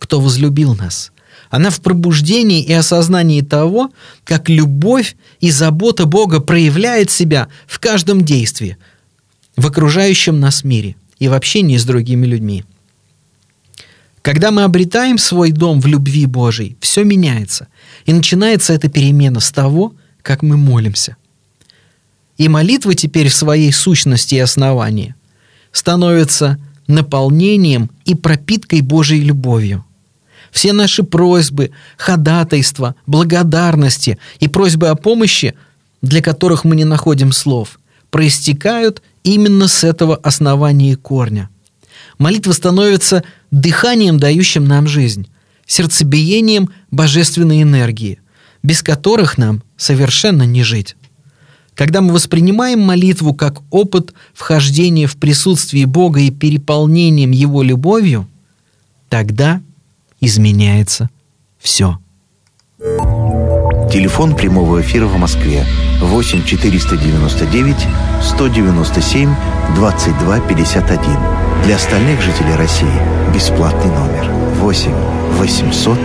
[0.00, 1.12] кто возлюбил нас.
[1.50, 3.92] Она в пробуждении и осознании того,
[4.24, 8.76] как любовь и забота Бога проявляет себя в каждом действии–
[9.60, 12.64] в окружающем нас мире и в общении с другими людьми.
[14.22, 17.68] Когда мы обретаем свой дом в любви Божией, все меняется.
[18.04, 21.16] И начинается эта перемена с того, как мы молимся.
[22.36, 25.14] И молитва теперь в своей сущности и основании
[25.72, 29.84] становится наполнением и пропиткой Божьей любовью.
[30.50, 35.54] Все наши просьбы, ходатайства, благодарности и просьбы о помощи,
[36.02, 37.78] для которых мы не находим слов,
[38.10, 41.48] проистекают именно с этого основания и корня.
[42.18, 45.28] Молитва становится дыханием, дающим нам жизнь,
[45.66, 48.20] сердцебиением божественной энергии,
[48.62, 50.96] без которых нам совершенно не жить.
[51.74, 58.28] Когда мы воспринимаем молитву как опыт вхождения в присутствие Бога и переполнением Его любовью,
[59.08, 59.62] тогда
[60.20, 61.10] изменяется
[61.58, 61.98] все.
[63.90, 65.66] Телефон прямого эфира в Москве
[66.00, 67.76] 8 499
[68.22, 69.34] 197
[69.74, 71.00] 22 51.
[71.64, 72.86] Для остальных жителей России
[73.34, 74.92] бесплатный номер 8
[75.38, 75.98] 800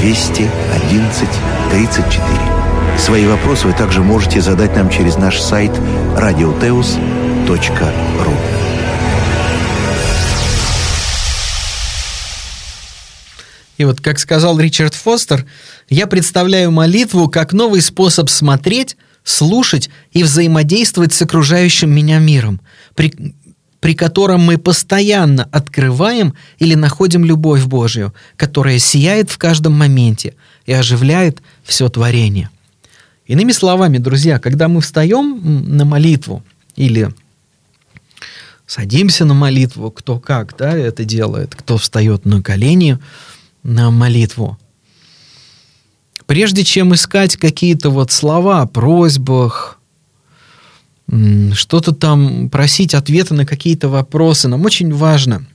[0.00, 1.28] 211
[1.70, 2.62] 34.
[2.98, 5.72] Свои вопросы вы также можете задать нам через наш сайт
[6.16, 8.36] radioteus.ru.
[13.82, 15.44] И вот, как сказал Ричард Фостер,
[15.88, 22.60] я представляю молитву как новый способ смотреть, слушать и взаимодействовать с окружающим меня миром,
[22.94, 23.12] при,
[23.80, 30.72] при котором мы постоянно открываем или находим любовь Божью, которая сияет в каждом моменте и
[30.72, 32.50] оживляет все творение.
[33.26, 36.44] Иными словами, друзья, когда мы встаем на молитву
[36.76, 37.12] или
[38.64, 43.00] садимся на молитву, кто как да, это делает, кто встает на колени
[43.62, 44.58] на молитву,
[46.26, 49.78] прежде чем искать какие-то вот слова о просьбах,
[51.52, 55.46] что-то там просить ответы на какие-то вопросы, нам очень важно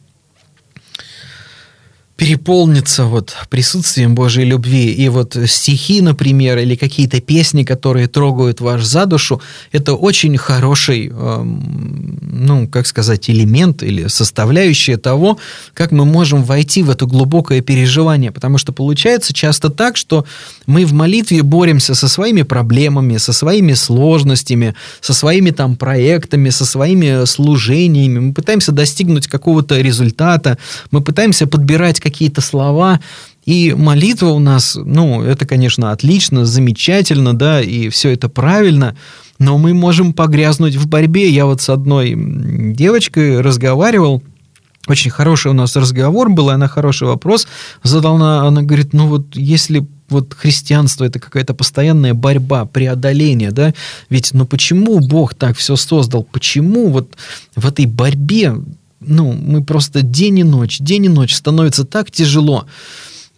[2.18, 4.92] переполниться вот присутствием Божьей любви.
[4.92, 9.40] И вот стихи, например, или какие-то песни, которые трогают ваш за душу,
[9.72, 15.38] это очень хороший, э, ну, как сказать, элемент или составляющая того,
[15.76, 18.32] как мы можем войти в это глубокое переживание.
[18.32, 20.26] Потому что получается часто так, что
[20.66, 26.66] мы в молитве боремся со своими проблемами, со своими сложностями, со своими там проектами, со
[26.66, 28.20] своими служениями.
[28.20, 30.58] Мы пытаемся достигнуть какого-то результата,
[30.90, 33.00] мы пытаемся подбирать какие-то слова,
[33.46, 38.96] и молитва у нас, ну, это, конечно, отлично, замечательно, да, и все это правильно,
[39.40, 41.30] но мы можем погрязнуть в борьбе.
[41.30, 42.14] Я вот с одной
[42.74, 44.22] девочкой разговаривал,
[44.88, 47.48] очень хороший у нас разговор был, и она хороший вопрос
[47.84, 48.48] задала.
[48.48, 53.74] Она, говорит, ну вот если вот христианство это какая-то постоянная борьба, преодоление, да,
[54.10, 57.18] ведь ну почему Бог так все создал, почему вот
[57.56, 58.56] в этой борьбе
[59.00, 62.66] ну, мы просто день и ночь, день и ночь становится так тяжело.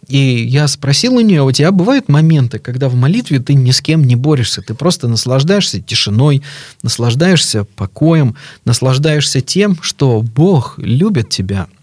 [0.08, 3.80] И я спросил у нее, у тебя бывают моменты, когда в молитве ты ни с
[3.80, 6.42] кем не борешься, ты просто наслаждаешься тишиной,
[6.82, 8.34] наслаждаешься покоем,
[8.64, 11.68] наслаждаешься тем, что Бог любит тебя–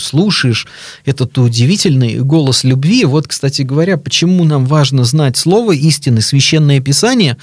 [0.00, 0.66] слушаешь
[1.04, 3.04] этот удивительный голос любви.
[3.04, 7.36] Вот, кстати говоря, почему нам важно знать слово истины, священное писание,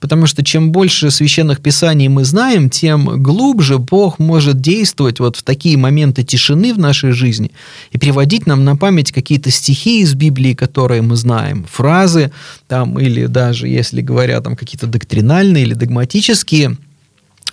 [0.00, 5.42] потому что чем больше священных писаний мы знаем, тем глубже Бог может действовать вот в
[5.42, 7.50] такие моменты тишины в нашей жизни
[7.92, 12.32] и приводить нам на память какие-то стихи из Библии, которые мы знаем, фразы
[12.66, 16.76] там или даже, если говоря, там какие-то доктринальные или догматические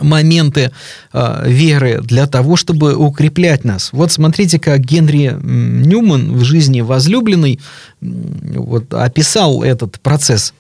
[0.02, 0.72] моменты
[1.14, 3.90] э, веры для того, чтобы укреплять нас.
[3.92, 7.60] Вот смотрите, как Генри Ньюман в жизни возлюбленный
[8.02, 10.54] вот, описал этот процесс.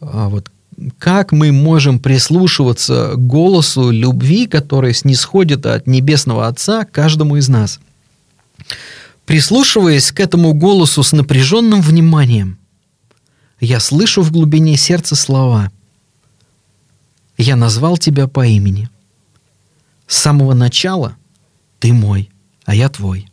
[0.00, 0.50] А вот
[0.98, 7.80] как мы можем прислушиваться к голосу любви, который снисходит от Небесного Отца каждому из нас.
[9.26, 12.58] Прислушиваясь к этому голосу с напряженным вниманием,
[13.60, 15.70] я слышу в глубине сердца слова–
[17.38, 18.90] я назвал тебя по имени.
[20.06, 21.16] С самого начала
[21.78, 22.30] ты мой,
[22.64, 23.30] а я твой.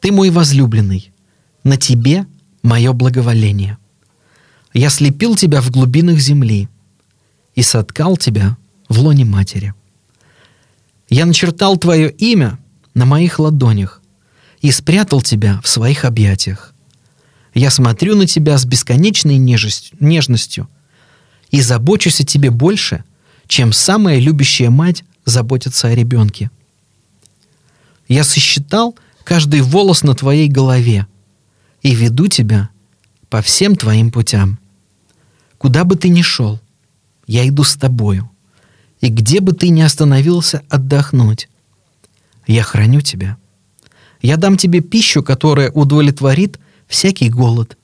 [0.00, 1.12] Ты мой возлюбленный.
[1.64, 2.26] На тебе
[2.62, 3.78] мое благоволение.
[4.72, 6.68] Я слепил тебя в глубинах земли
[7.54, 8.56] и соткал тебя
[8.88, 9.74] в лоне матери.
[11.08, 12.58] Я начертал твое имя
[12.94, 14.00] на моих ладонях
[14.60, 16.72] и спрятал тебя в своих объятиях.
[17.52, 20.68] Я смотрю на тебя с бесконечной нежностью
[21.50, 23.02] и забочусь о тебе больше—
[23.46, 26.50] чем самая любящая мать заботится о ребенке.
[28.08, 31.06] Я сосчитал каждый волос на твоей голове
[31.82, 32.70] и веду тебя
[33.28, 34.58] по всем твоим путям.
[35.58, 36.60] Куда бы ты ни шел,
[37.26, 38.30] я иду с тобою.
[39.00, 41.48] И где бы ты ни остановился отдохнуть,
[42.46, 43.36] я храню тебя.
[44.20, 47.76] Я дам тебе пищу, которая удовлетворит всякий голод,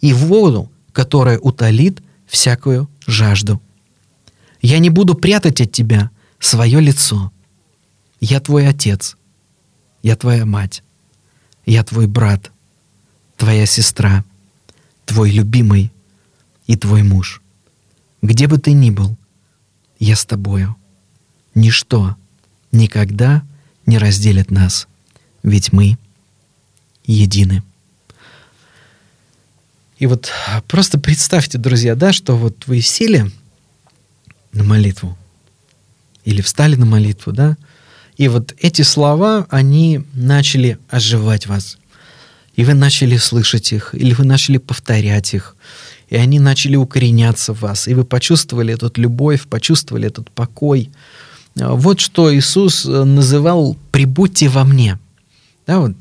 [0.00, 3.60] и воду, которая утолит всякую жажду.
[4.62, 7.32] Я не буду прятать от тебя свое лицо.
[8.20, 9.16] Я твой отец,
[10.02, 10.84] я твоя мать,
[11.66, 12.52] я твой брат,
[13.36, 14.24] твоя сестра,
[15.04, 15.92] твой любимый
[16.68, 17.42] и твой муж.
[18.22, 19.16] Где бы ты ни был,
[19.98, 20.76] я с тобою.
[21.56, 22.16] Ничто
[22.70, 23.42] никогда
[23.84, 24.86] не разделит нас,
[25.42, 25.98] ведь мы
[27.04, 27.64] едины.
[29.98, 30.30] И вот
[30.68, 33.30] просто представьте, друзья, да, что вот вы сели
[34.52, 35.16] на молитву
[36.24, 37.56] или встали на молитву, да,
[38.16, 41.78] и вот эти слова, они начали оживать вас.
[42.54, 45.56] И вы начали слышать их, или вы начали повторять их,
[46.10, 50.90] и они начали укореняться в вас, и вы почувствовали эту любовь, почувствовали этот покой.
[51.54, 54.98] Вот что Иисус э, называл «прибудьте во мне».
[55.66, 55.92] Да, вот.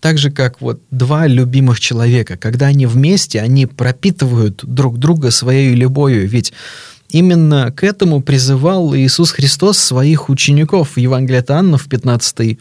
[0.00, 5.74] Так же, как вот два любимых человека, когда они вместе, они пропитывают друг друга своей
[5.74, 6.52] любовью, ведь
[7.10, 12.58] именно к этому призывал Иисус Христос своих учеников в Евангелии от Анна в 15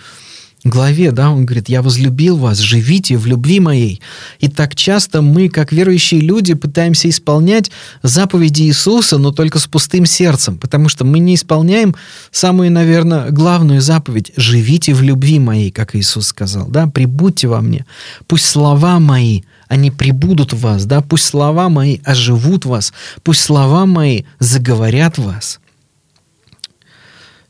[0.65, 4.01] главе, да, он говорит, я возлюбил вас, живите в любви моей.
[4.39, 7.71] И так часто мы, как верующие люди, пытаемся исполнять
[8.01, 11.95] заповеди Иисуса, но только с пустым сердцем, потому что мы не исполняем
[12.31, 17.85] самую, наверное, главную заповедь– живите в любви моей, как Иисус сказал, да, прибудьте во мне.
[18.27, 22.93] Пусть слова мои, они прибудут в вас, да, пусть слова мои оживут вас,
[23.23, 25.59] пусть слова мои заговорят вас.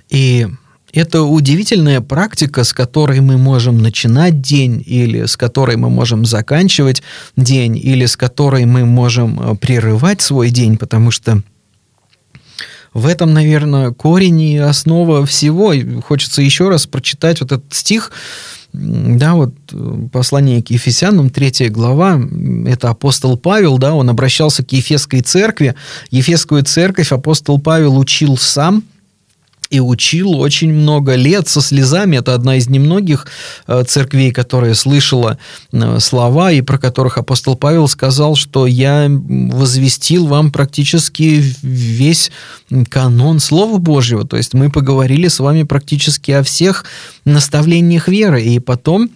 [0.09, 0.47] И
[0.93, 7.03] это удивительная практика, с которой мы можем начинать день, или с которой мы можем заканчивать
[7.35, 11.41] день, или с которой мы можем э, прерывать свой день, потому что
[12.93, 15.73] в этом, наверное, корень и основа всего.
[15.73, 18.13] И хочется еще раз прочитать вот этот стих,
[18.77, 22.19] да, вот э, послание к Ефесянам, третья глава,
[22.65, 25.75] это апостол Павел, да, он обращался к Ефесской церкви.
[26.11, 28.83] Ефесскую церковь апостол Павел учил сам–
[29.69, 32.17] и учил очень много лет со слезами.
[32.17, 33.27] Это одна из немногих
[33.67, 35.37] э, церквей, которая слышала
[35.71, 42.31] э, слова, и про которых апостол Павел сказал, что я возвестил вам практически весь
[42.89, 44.25] канон Слова Божьего.
[44.25, 46.85] То есть мы поговорили с вами практически о всех
[47.25, 48.43] наставлениях веры.
[48.43, 49.09] И потом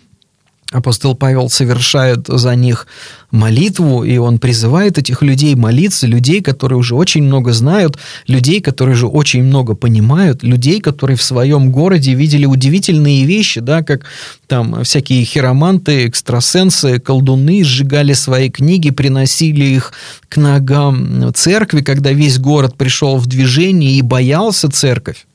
[0.71, 2.85] Апостол Павел совершает за них
[3.31, 7.97] молитву, и он призывает этих людей молиться, людей, которые уже очень много знают,
[8.27, 13.81] людей, которые уже очень много понимают, людей, которые в своем городе видели удивительные вещи, да,
[13.81, 14.05] как
[14.45, 19.93] там всякие хироманты, экстрасенсы, колдуны сжигали свои книги, приносили их
[20.27, 25.25] к ногам церкви, когда весь город пришел в движение и боялся церковь.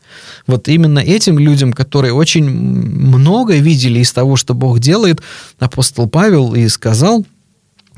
[0.46, 5.20] Вот именно этим людям, которые очень много видели из того, что Бог делает,
[5.58, 7.24] апостол Павел и сказал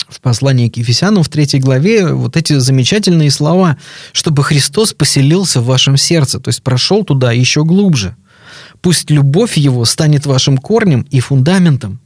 [0.08, 3.76] в послании к Ефесянам в третьей главе вот эти замечательные слова,
[4.12, 8.16] чтобы Христос поселился в вашем сердце, то есть прошел туда еще глубже.
[8.80, 12.00] Пусть любовь Его станет вашим корнем и фундаментом.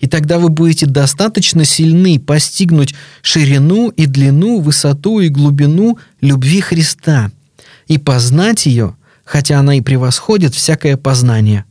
[0.00, 7.30] И тогда вы будете достаточно сильны постигнуть ширину и длину, высоту и глубину любви Христа
[7.86, 8.96] и познать ее,
[9.32, 11.64] хотя она и превосходит всякое познание.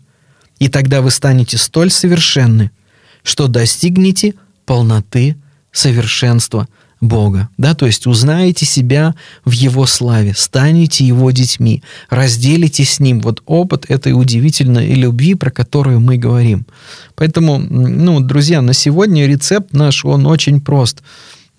[0.57, 2.72] И тогда вы станете столь совершенны,
[3.22, 4.34] что достигнете
[4.66, 5.36] полноты
[5.72, 6.68] совершенства
[7.01, 7.49] Бога.
[7.59, 7.76] Да?
[7.76, 9.14] То есть узнаете себя
[9.45, 15.51] в Его славе, станете Его детьми, разделите с Ним вот опыт этой удивительной любви, про
[15.51, 16.66] которую мы говорим.
[17.14, 21.03] Поэтому, ну, друзья, на сегодня рецепт наш, он очень прост–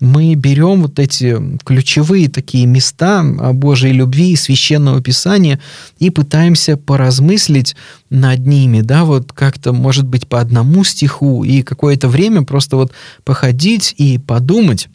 [0.03, 3.23] мы берем вот эти ключевые такие места
[3.53, 5.61] Божьей любви и священного писания
[5.97, 7.77] и пытаемся поразмыслить
[8.09, 12.91] над ними, да, вот как-то, может быть, по одному стиху и какое-то время просто вот
[13.23, 14.89] походить и подумать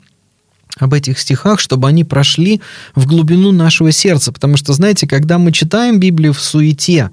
[0.77, 2.61] об этих стихах, чтобы они прошли
[2.95, 4.31] в глубину нашего сердца.
[4.31, 7.11] Потому что, знаете, когда мы читаем Библию в суете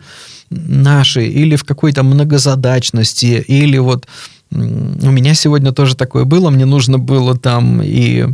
[0.49, 4.05] нашей или в какой-то многозадачности, или вот
[4.51, 6.49] у меня сегодня тоже такое было.
[6.49, 8.27] Мне нужно было там и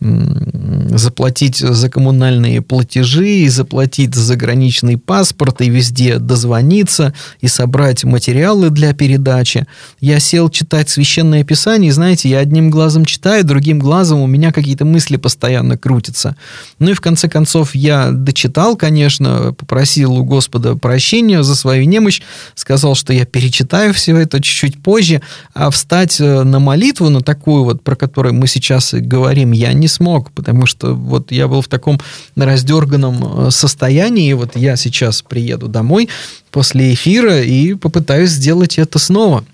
[0.00, 8.70] заплатить за коммунальные платежи, и заплатить за заграничный паспорт, и везде дозвониться, и собрать материалы
[8.70, 9.66] для передачи.
[10.00, 14.52] Я сел читать Священное Писание, и, знаете, я одним глазом читаю, другим глазом у меня
[14.52, 16.36] какие-то мысли постоянно крутятся.
[16.78, 22.22] Ну и в конце концов я дочитал, конечно, попросил у Господа прощения за свою немощь,
[22.54, 25.20] сказал, что я перечитаю все это чуть-чуть позже,
[25.52, 29.89] а встать э, на молитву, на такую вот, про которую мы сейчас говорим, я не
[29.90, 32.00] смог, потому что вот я был в таком
[32.36, 36.08] раздерганном э, состоянии, вот я сейчас приеду домой
[36.50, 39.44] после эфира и попытаюсь сделать это снова.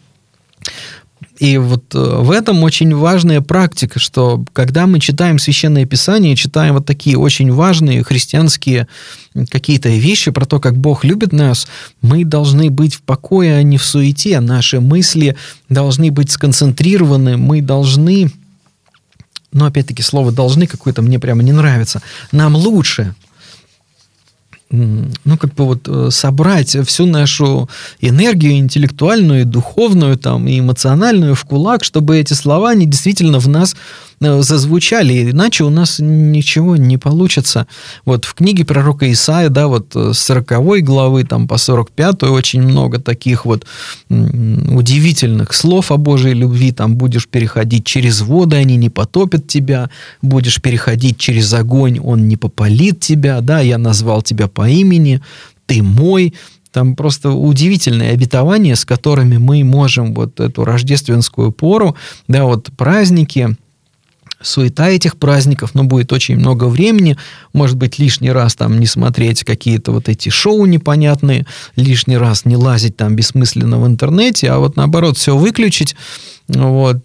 [1.39, 6.75] И вот э, в этом очень важная практика, что когда мы читаем Священное Писание, читаем
[6.75, 8.89] вот такие очень важные христианские
[9.51, 11.69] какие-то вещи про то, как Бог любит нас,
[12.01, 14.41] мы должны быть в покое, а не в суете.
[14.41, 15.37] Наши мысли
[15.69, 18.31] должны быть сконцентрированы, мы должны
[19.57, 22.03] но опять-таки слово должны какое-то мне прямо не нравится.
[22.31, 23.15] Нам лучше
[24.69, 27.69] ну, как бы вот э, собрать всю нашу
[28.01, 33.77] энергию интеллектуальную, духовную, там, и эмоциональную в кулак, чтобы эти слова, они действительно в нас
[34.21, 37.67] зазвучали, иначе у нас ничего не получится.
[38.05, 42.63] Вот в книге пророка Исаия, да, вот э, с 40 главы там по 45 очень
[42.63, 43.67] много таких вот
[44.09, 49.91] удивительных слов о Божьей любви, там будешь переходить через воды, они не потопят тебя,
[50.23, 55.21] будешь переходить через огонь, он не попалит тебя, да, я назвал тебя по имени,
[55.67, 56.35] ты мой,
[56.73, 61.97] там просто удивительные обетования, с которыми мы можем вот эту рождественскую пору,
[62.29, 63.57] да, вот праздники,
[64.47, 67.17] суета этих праздников, но будет очень много времени,
[67.53, 72.57] может быть, лишний раз там не смотреть какие-то вот эти шоу непонятные, лишний раз не
[72.57, 75.97] лазить там бессмысленно в интернете, а вот наоборот все выключить,
[76.49, 76.99] вот,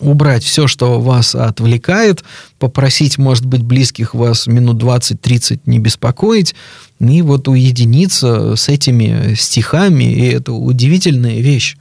[0.00, 2.24] убрать все, что вас отвлекает,
[2.58, 6.54] попросить, может быть, близких вас минут 20-30 не беспокоить,
[7.00, 11.76] и вот уединиться с этими стихами, и это удивительная вещь,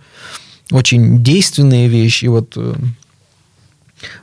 [0.72, 2.76] очень действенная вещь, и вот э,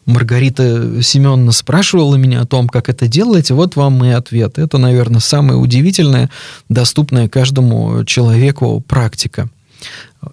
[0.05, 4.59] Маргарита Семеновна спрашивала меня о том, как это делать, вот вам и ответ.
[4.59, 6.31] Это, наверное, самая удивительная,
[6.69, 9.49] доступная каждому человеку практика.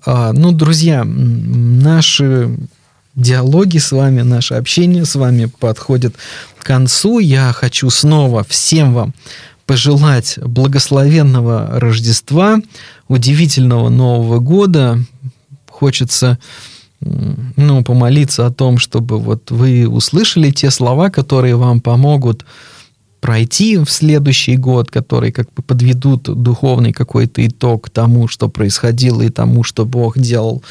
[0.05, 2.57] А, ну, друзья, наши
[3.15, 6.15] диалоги с вами, наше общение с вами подходит
[6.57, 7.19] к концу.
[7.19, 9.13] Я хочу снова всем вам
[9.65, 12.59] пожелать благословенного Рождества,
[13.07, 14.99] удивительного Нового года.
[15.69, 16.39] Хочется
[17.55, 22.45] ну, помолиться о том, чтобы вот вы услышали те слова, которые вам помогут
[23.21, 29.29] пройти в следующий год, которые как бы подведут духовный какой-то итог тому, что происходило и
[29.29, 30.61] тому, что Бог делал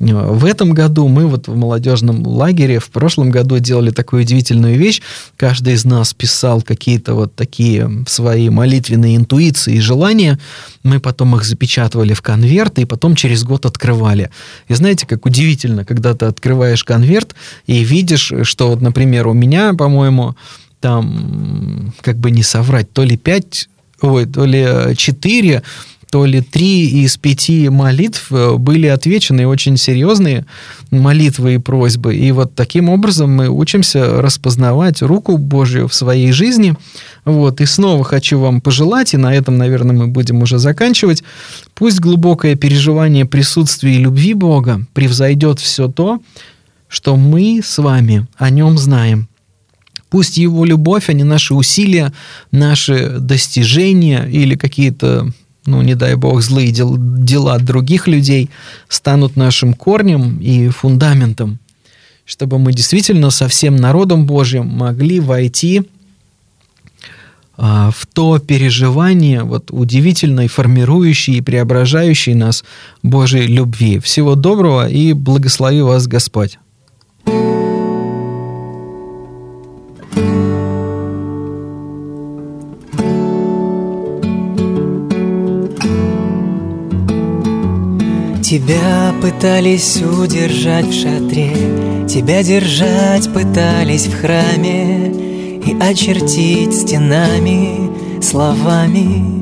[0.00, 5.02] в этом году мы вот в молодежном лагере в прошлом году делали такую удивительную вещь.
[5.36, 10.38] Каждый из нас писал какие-то вот такие свои молитвенные интуиции и желания.
[10.82, 14.30] Мы потом их запечатывали в конверты и потом через год открывали.
[14.68, 17.34] И знаете, как удивительно, когда ты открываешь конверт
[17.66, 20.34] и видишь, что, вот, например, у меня, по-моему,
[20.80, 23.68] там, как бы не соврать, то ли пять,
[24.00, 25.62] ой, то ли четыре
[26.10, 30.44] то ли три из пяти молитв э, были отвечены очень серьезные
[30.90, 32.16] молитвы и просьбы.
[32.16, 36.74] И вот таким образом мы учимся распознавать руку Божью в своей жизни.
[37.24, 37.60] Вот.
[37.60, 41.22] И снова хочу вам пожелать, и на этом, наверное, мы будем уже заканчивать.
[41.74, 46.20] Пусть глубокое переживание присутствия и любви Бога превзойдет все то,
[46.88, 49.28] что мы с вами о нем знаем.
[50.08, 52.12] Пусть его любовь, а не наши усилия,
[52.50, 55.32] наши достижения или какие-то
[55.66, 58.50] ну, не дай бог, злые дел, дела других людей
[58.88, 61.58] станут нашим корнем и фундаментом,
[62.24, 65.82] чтобы мы действительно со всем народом Божьим могли войти
[67.56, 72.64] а, в то переживание вот удивительной, формирующей и преображающей нас
[73.02, 73.98] Божьей любви.
[73.98, 76.58] Всего доброго и благослови вас Господь.
[88.50, 91.54] Тебя пытались удержать в шатре,
[92.08, 95.06] Тебя держать пытались в храме
[95.64, 99.40] И очертить стенами, словами.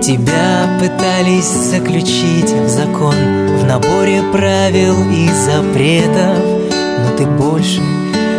[0.00, 3.14] Тебя пытались заключить в закон
[3.60, 6.38] В наборе правил и запретов.
[7.04, 7.82] Но ты больше,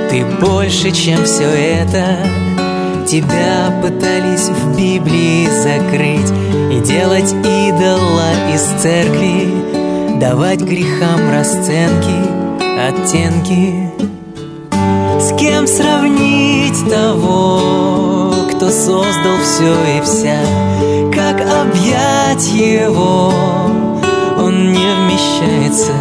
[0.10, 2.18] ты больше, чем все это.
[3.08, 9.70] Тебя пытались в Библии закрыть И делать идола из церкви
[10.20, 13.90] Давать грехам расценки, оттенки.
[15.18, 20.40] С кем сравнить того, кто создал все и вся?
[21.14, 23.34] Как объять его,
[24.38, 25.94] он не вмещается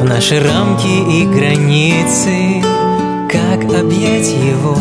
[0.00, 2.62] В наши рамки и границы.
[3.30, 4.76] Как объять его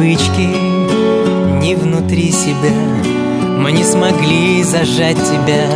[0.00, 0.48] привычки
[1.60, 2.72] Ни внутри себя.
[3.58, 5.68] Мы не смогли зажать тебя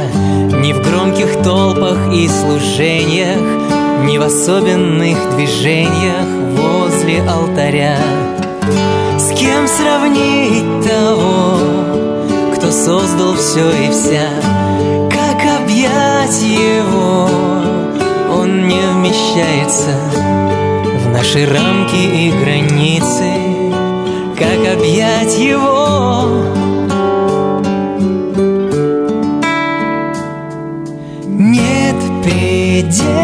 [0.61, 3.39] Ни в громких толпах и служениях
[4.05, 6.25] Ни в особенных движениях
[6.59, 7.99] возле алтаря.
[9.18, 11.59] С кем сравнить того,
[12.57, 14.31] кто создал все и вся?
[15.11, 17.29] Как объять его,
[18.33, 19.91] он не вмещается
[21.05, 23.54] В наши рамки и границы
[24.67, 26.29] объять его,
[31.27, 33.24] Нет предела,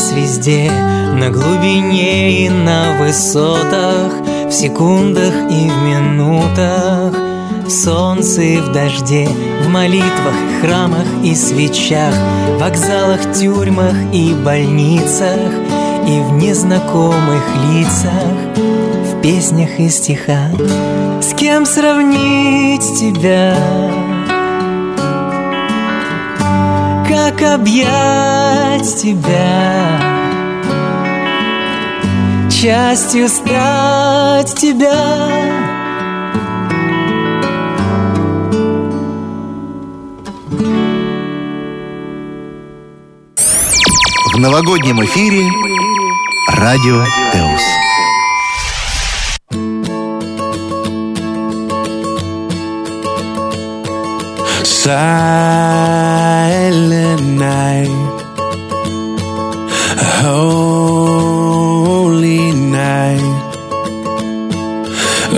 [0.00, 0.70] нас везде,
[1.12, 4.12] на глубине и на высотах,
[4.48, 7.14] в секундах и в минутах,
[7.66, 9.28] в солнце и в дожде,
[9.62, 12.14] в молитвах, храмах и свечах,
[12.58, 15.52] вокзалах, тюрьмах и больницах,
[16.08, 20.52] и в незнакомых лицах, в песнях и стихах.
[21.20, 23.54] С кем сравнить тебя?
[27.30, 30.00] Как объять тебя,
[32.50, 34.90] частью стать тебя.
[44.32, 45.50] В новогоднем эфире
[46.48, 47.89] Радио Теус.
[54.92, 56.18] Silent
[57.38, 57.94] night,
[60.20, 63.54] holy night.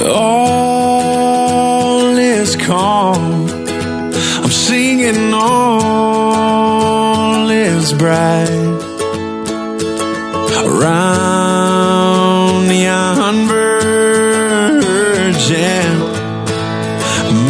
[0.07, 3.47] All is calm.
[4.43, 8.81] I'm singing, all is bright.
[10.65, 14.79] Around yon virgin,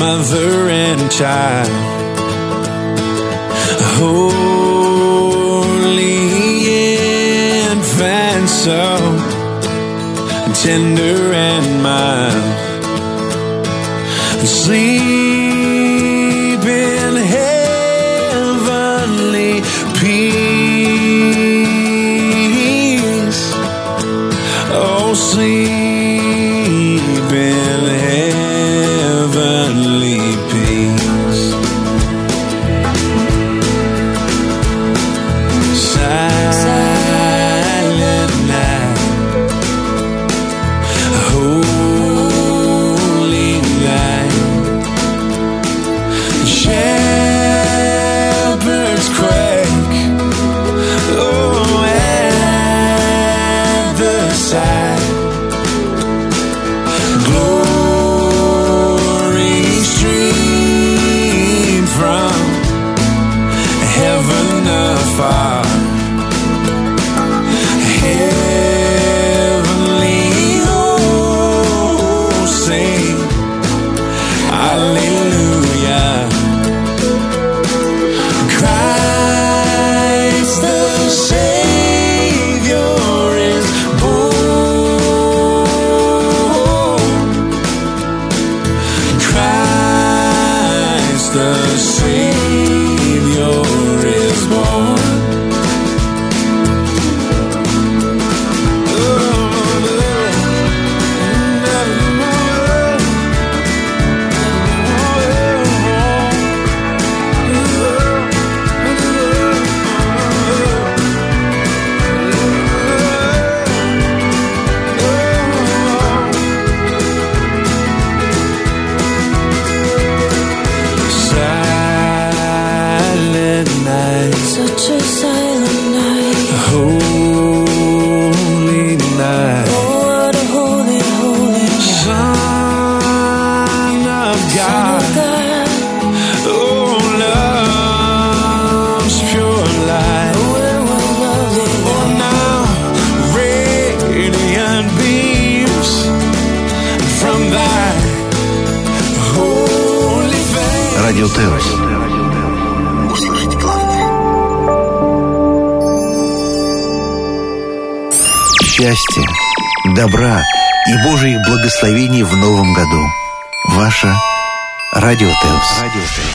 [0.00, 1.81] mother and child.
[54.52, 55.11] side